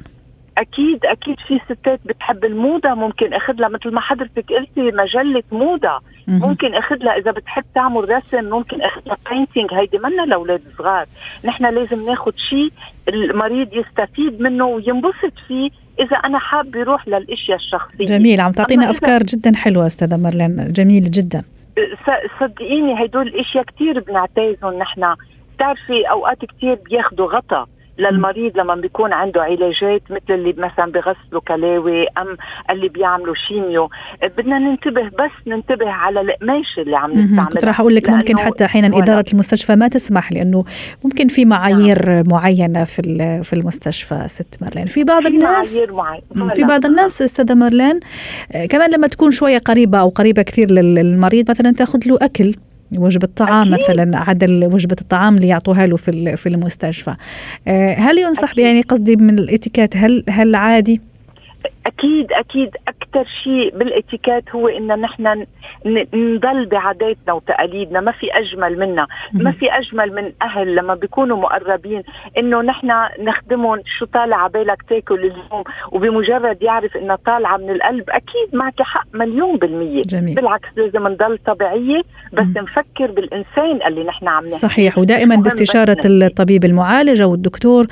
أكيد 0.58 1.04
أكيد 1.04 1.36
في 1.48 1.60
ستات 1.64 2.00
بتحب 2.06 2.44
الموضة 2.44 2.94
ممكن 2.94 3.34
أخذ 3.34 3.52
لها 3.52 3.68
مثل 3.68 3.90
ما 3.90 4.00
حضرتك 4.00 4.44
قلتي 4.52 4.96
مجلة 4.96 5.42
موضة. 5.52 6.00
ممكن 6.28 6.74
أخذ 6.74 6.96
لها 6.96 7.16
إذا 7.18 7.30
بتحب 7.30 7.64
تعمل 7.74 8.10
رسم 8.10 8.44
ممكن 8.44 8.82
أخذ 8.82 9.00
لها 9.06 9.16
بينتينج 9.30 9.68
هيدي 9.72 9.98
منا 9.98 10.22
لأولاد 10.22 10.60
صغار. 10.78 11.06
نحن 11.44 11.64
لازم 11.64 12.06
ناخذ 12.06 12.32
شيء 12.50 12.72
المريض 13.08 13.68
يستفيد 13.72 14.40
منه 14.40 14.66
وينبسط 14.66 15.32
فيه. 15.48 15.70
إذا 16.00 16.16
أنا 16.16 16.38
حاب 16.38 16.76
يروح 16.76 17.08
للإشياء 17.08 17.56
الشخصية. 17.56 18.04
جميل 18.04 18.40
عم 18.40 18.52
تعطينا 18.52 18.90
أفكار 18.90 19.22
جدا 19.22 19.56
حلوة 19.56 19.86
أستاذة 19.86 20.16
مرلين 20.16 20.72
جميل 20.72 21.10
جدا. 21.10 21.42
صدقيني 22.40 23.04
هدول 23.04 23.28
الاشياء 23.28 23.64
كثير 23.64 24.00
بنعتازهم 24.00 24.78
نحن 24.78 25.14
بتعرفي 25.56 26.10
أوقات 26.10 26.38
كثير 26.44 26.74
بياخذوا 26.74 27.26
غطا. 27.26 27.66
للمريض 27.98 28.58
لما 28.58 28.74
بيكون 28.74 29.12
عنده 29.12 29.42
علاجات 29.42 30.02
مثل 30.10 30.34
اللي 30.34 30.54
مثلا 30.58 30.92
بغسلوا 30.92 31.40
كلاوي 31.48 32.06
أم 32.08 32.36
اللي 32.70 32.88
بيعملوا 32.88 33.34
شيميو 33.48 33.90
بدنا 34.22 34.58
ننتبه 34.58 35.02
بس 35.02 35.30
ننتبه 35.46 35.90
على 35.90 36.20
القماش 36.20 36.78
اللي 36.78 36.96
عم 36.96 37.10
نستعمله. 37.10 37.44
كنت 37.44 37.64
راح 37.64 37.80
أقول 37.80 37.94
لك 37.94 38.08
ممكن 38.08 38.38
حتى 38.38 38.64
أحيانا 38.64 38.98
إدارة 38.98 39.24
المستشفى 39.32 39.76
ما 39.76 39.88
تسمح 39.88 40.32
لأنه 40.32 40.64
ممكن 41.04 41.28
في 41.28 41.44
معايير 41.44 42.10
نعم. 42.10 42.24
معينة 42.30 42.84
في 42.84 43.02
في 43.44 43.52
المستشفى 43.52 44.24
ست 44.26 44.62
مارلين. 44.62 44.86
في 44.86 45.04
بعض 45.04 45.22
في 45.22 45.28
الناس 45.28 45.78
معايير 45.88 46.24
في 46.54 46.64
بعض 46.64 46.86
الناس 46.86 47.22
أستاذة 47.22 47.54
مارلين 47.54 48.00
آه، 48.54 48.66
كمان 48.66 48.90
لما 48.90 49.06
تكون 49.06 49.30
شوية 49.30 49.58
قريبة 49.58 50.00
أو 50.00 50.08
قريبة 50.08 50.42
كثير 50.42 50.70
للمريض 50.70 51.50
مثلا 51.50 51.72
تأخذ 51.72 51.98
له 52.06 52.18
أكل. 52.22 52.54
وجبة 52.98 53.28
طعام 53.36 53.74
أكيد. 53.74 53.90
مثلا 53.90 54.18
عدل 54.18 54.64
وجبة 54.72 54.96
الطعام 55.00 55.36
اللي 55.36 55.48
يعطوها 55.48 55.86
له 55.86 55.96
في 55.96 56.36
في 56.36 56.48
المستشفى. 56.48 57.14
آه، 57.68 57.94
هل 57.94 58.18
ينصح 58.18 58.58
يعني 58.58 58.80
قصدي 58.80 59.16
من 59.16 59.38
الإتيكيت 59.38 59.96
هل 59.96 60.24
هل 60.28 60.54
عادي؟ 60.54 61.09
أكيد 61.86 62.32
أكيد 62.32 62.70
أكثر 62.88 63.24
شيء 63.44 63.78
بالاتيكيت 63.78 64.50
هو 64.54 64.68
ان 64.68 65.00
نحن 65.00 65.46
نضل 66.14 66.66
بعاداتنا 66.66 67.32
وتقاليدنا. 67.32 68.00
ما 68.00 68.12
في 68.12 68.26
أجمل 68.32 68.78
منا. 68.78 69.06
ما 69.32 69.52
في 69.52 69.66
أجمل 69.70 70.14
من 70.14 70.32
أهل 70.42 70.76
لما 70.76 70.94
بيكونوا 70.94 71.36
مقربين 71.36 72.02
إنه 72.38 72.62
نحن 72.62 72.90
نخدمهم 73.20 73.82
شو 73.98 74.04
طالع 74.04 74.44
عبالك 74.44 74.82
تاكل 74.88 75.18
اليوم. 75.18 75.64
وبمجرد 75.92 76.62
يعرف 76.62 76.96
انها 76.96 77.18
طالعة 77.26 77.56
من 77.56 77.70
القلب 77.70 78.10
أكيد 78.10 78.48
معك 78.52 78.82
حق 78.82 79.06
مليون 79.14 79.56
بالمية. 79.56 80.02
جميل. 80.02 80.34
بالعكس 80.34 80.68
لازم 80.76 81.08
نضل 81.08 81.38
طبيعية 81.46 82.02
بس 82.32 82.46
مم. 82.46 82.54
نفكر 82.56 83.10
بالإنسان 83.10 83.86
اللي 83.86 84.04
نحن 84.04 84.28
عم 84.28 84.44
نحكي. 84.44 84.58
صحيح. 84.58 84.98
ودائما 84.98 85.36
باستشارة 85.36 86.00
الطبيب 86.04 86.64
المعالج 86.64 87.20
أو 87.20 87.34
الدكتور 87.34 87.86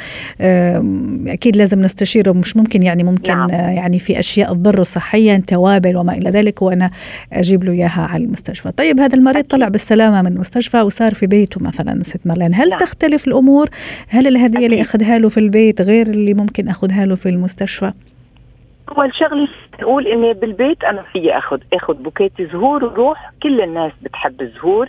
أكيد 1.28 1.56
لازم 1.56 1.80
نستشيره. 1.80 2.32
مش 2.32 2.56
ممكن 2.56 2.82
يعني 2.82 3.04
ممكن 3.04 3.32
نعم. 3.32 3.48
يعني 3.58 3.98
في 3.98 4.18
أشياء 4.18 4.54
تضره 4.54 4.82
صحيا 4.82 5.42
توابل 5.46 5.96
وما 5.96 6.12
إلى 6.12 6.30
ذلك 6.30 6.62
وأنا 6.62 6.90
أجيب 7.32 7.64
له 7.64 7.72
إياها 7.72 8.06
على 8.12 8.24
المستشفى 8.24 8.72
طيب 8.72 9.00
هذا 9.00 9.16
المريض 9.16 9.44
طلع 9.44 9.68
بالسلامة 9.68 10.22
من 10.22 10.32
المستشفى 10.32 10.80
وصار 10.80 11.14
في 11.14 11.26
بيته 11.26 11.60
مثلا 11.64 12.02
ست 12.02 12.26
مارلين 12.26 12.54
هل. 12.54 12.68
نعم. 12.68 12.78
تختلف 12.78 13.28
الأمور 13.28 13.68
هل 14.08 14.26
الهدية. 14.26 14.66
اللي 14.66 14.80
أخذها 14.80 15.18
له 15.18 15.28
في 15.28 15.40
البيت 15.40 15.80
غير 15.82 16.06
اللي 16.06 16.34
ممكن 16.34 16.68
أخذها 16.68 17.06
له 17.06 17.16
في 17.16 17.28
المستشفى 17.28 17.92
أول 18.96 19.14
شغلة 19.14 19.48
نقول 19.80 20.06
إني 20.06 20.34
بالبيت 20.34 20.84
أنا 20.84 21.02
في 21.12 21.38
أخذ 21.38 21.60
أخذ 21.72 21.94
بوكيت 21.94 22.32
زهور 22.52 22.84
وروح 22.84 23.32
كل 23.42 23.60
الناس 23.60 23.92
بتحب 24.02 24.40
الزهور 24.40 24.88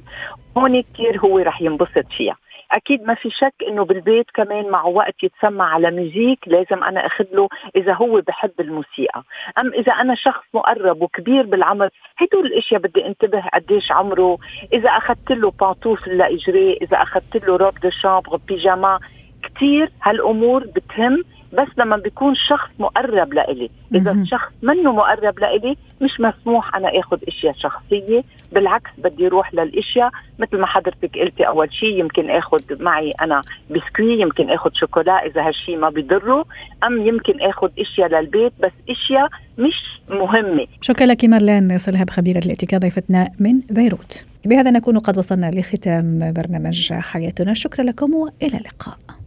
هون 0.57 0.81
كثير 0.81 1.19
هو 1.19 1.39
رح 1.39 1.61
ينبسط 1.61 2.05
فيها 2.17 2.35
أكيد 2.71 3.03
ما 3.03 3.13
في 3.13 3.29
شك 3.29 3.53
إنه 3.67 3.85
بالبيت 3.85 4.25
كمان 4.33 4.69
مع 4.69 4.83
وقت 4.83 5.23
يتسمع 5.23 5.73
على 5.73 5.91
music 5.91 6.39
لازم 6.47 6.83
أنا 6.83 7.05
أخذ 7.05 7.25
له 7.31 7.47
إذا 7.75 7.93
هو 7.93 8.21
بحب 8.27 8.51
الموسيقى. 8.59 9.23
أم 9.57 9.73
إذا 9.73 9.91
أنا 9.91 10.15
شخص 10.15 10.43
مقرب 10.53 11.01
وكبير 11.01 11.45
بالعمر 11.45 11.89
هدول 12.17 12.45
الأشياء 12.45 12.81
بدي 12.81 13.05
انتبه 13.05 13.43
قديش 13.53 13.91
عمره. 13.91 14.37
إذا 14.73 14.89
أخذت 14.89 15.31
له 15.31 15.51
pantoufle 15.51 16.07
لإجريه 16.07 16.77
إذا 16.81 16.97
أخذت 16.97 17.45
له 17.47 17.55
robe 17.55 17.79
de 17.79 17.89
chambre 17.89 18.37
بيجاما 18.47 18.99
كثير 19.43 19.89
هالأمور 20.03 20.63
بتهم. 20.75 21.23
بس 21.53 21.67
لما 21.77 21.97
بيكون 21.97 22.35
شخص 22.35 22.69
مقرب 22.79 23.33
لإلي. 23.33 23.69
إذا 23.95 24.11
الشخص 24.11 24.51
منه 24.61 24.91
مقرب 24.91 25.39
لإلي 25.39 25.77
مش 26.01 26.11
مسموح 26.19 26.75
أنا 26.75 26.99
أخذ 26.99 27.17
أشياء 27.27 27.53
شخصية. 27.53 28.23
بالعكس 28.51 28.89
بدي 28.97 29.27
أروح 29.27 29.53
للأشياء. 29.53 30.09
مثل 30.39 30.57
ما 30.57 30.65
حضرتك 30.65 31.17
قلتي 31.17 31.47
أول 31.47 31.73
شيء 31.73 31.99
يمكن 31.99 32.29
أخذ 32.29 32.61
معي 32.83 33.11
أنا 33.21 33.41
بسكوي 33.69 34.19
يمكن 34.21 34.49
أخذ 34.49 34.69
شوكولا 34.73 35.25
إذا 35.25 35.47
هالشيء 35.47 35.77
ما 35.77 35.89
بيضره. 35.89 36.45
أم 36.83 37.07
يمكن 37.07 37.41
أخذ 37.41 37.69
أشياء 37.79 38.07
للبيت 38.07 38.53
بس 38.63 38.71
أشياء 38.89 39.29
مش 39.57 40.01
مهمة. 40.09 40.67
شكرا 40.81 41.07
لك 41.07 41.25
مارلين 41.25 41.77
صلهب 41.77 42.09
خبيرة 42.09 42.41
الاتيكا 42.45 42.77
ضيفتنا 42.77 43.29
من 43.39 43.59
بيروت. 43.69 44.25
بهذا 44.45 44.71
نكون 44.71 44.99
قد 44.99 45.17
وصلنا 45.17 45.51
لختام 45.53 46.33
برنامج 46.35 46.93
حياتنا. 46.93 47.53
شكرا 47.53 47.83
لكم 47.83 48.13
وإلى 48.13 48.57
اللقاء. 48.57 49.18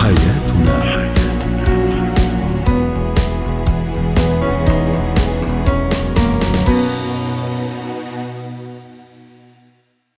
حياتنا. 0.00 1.09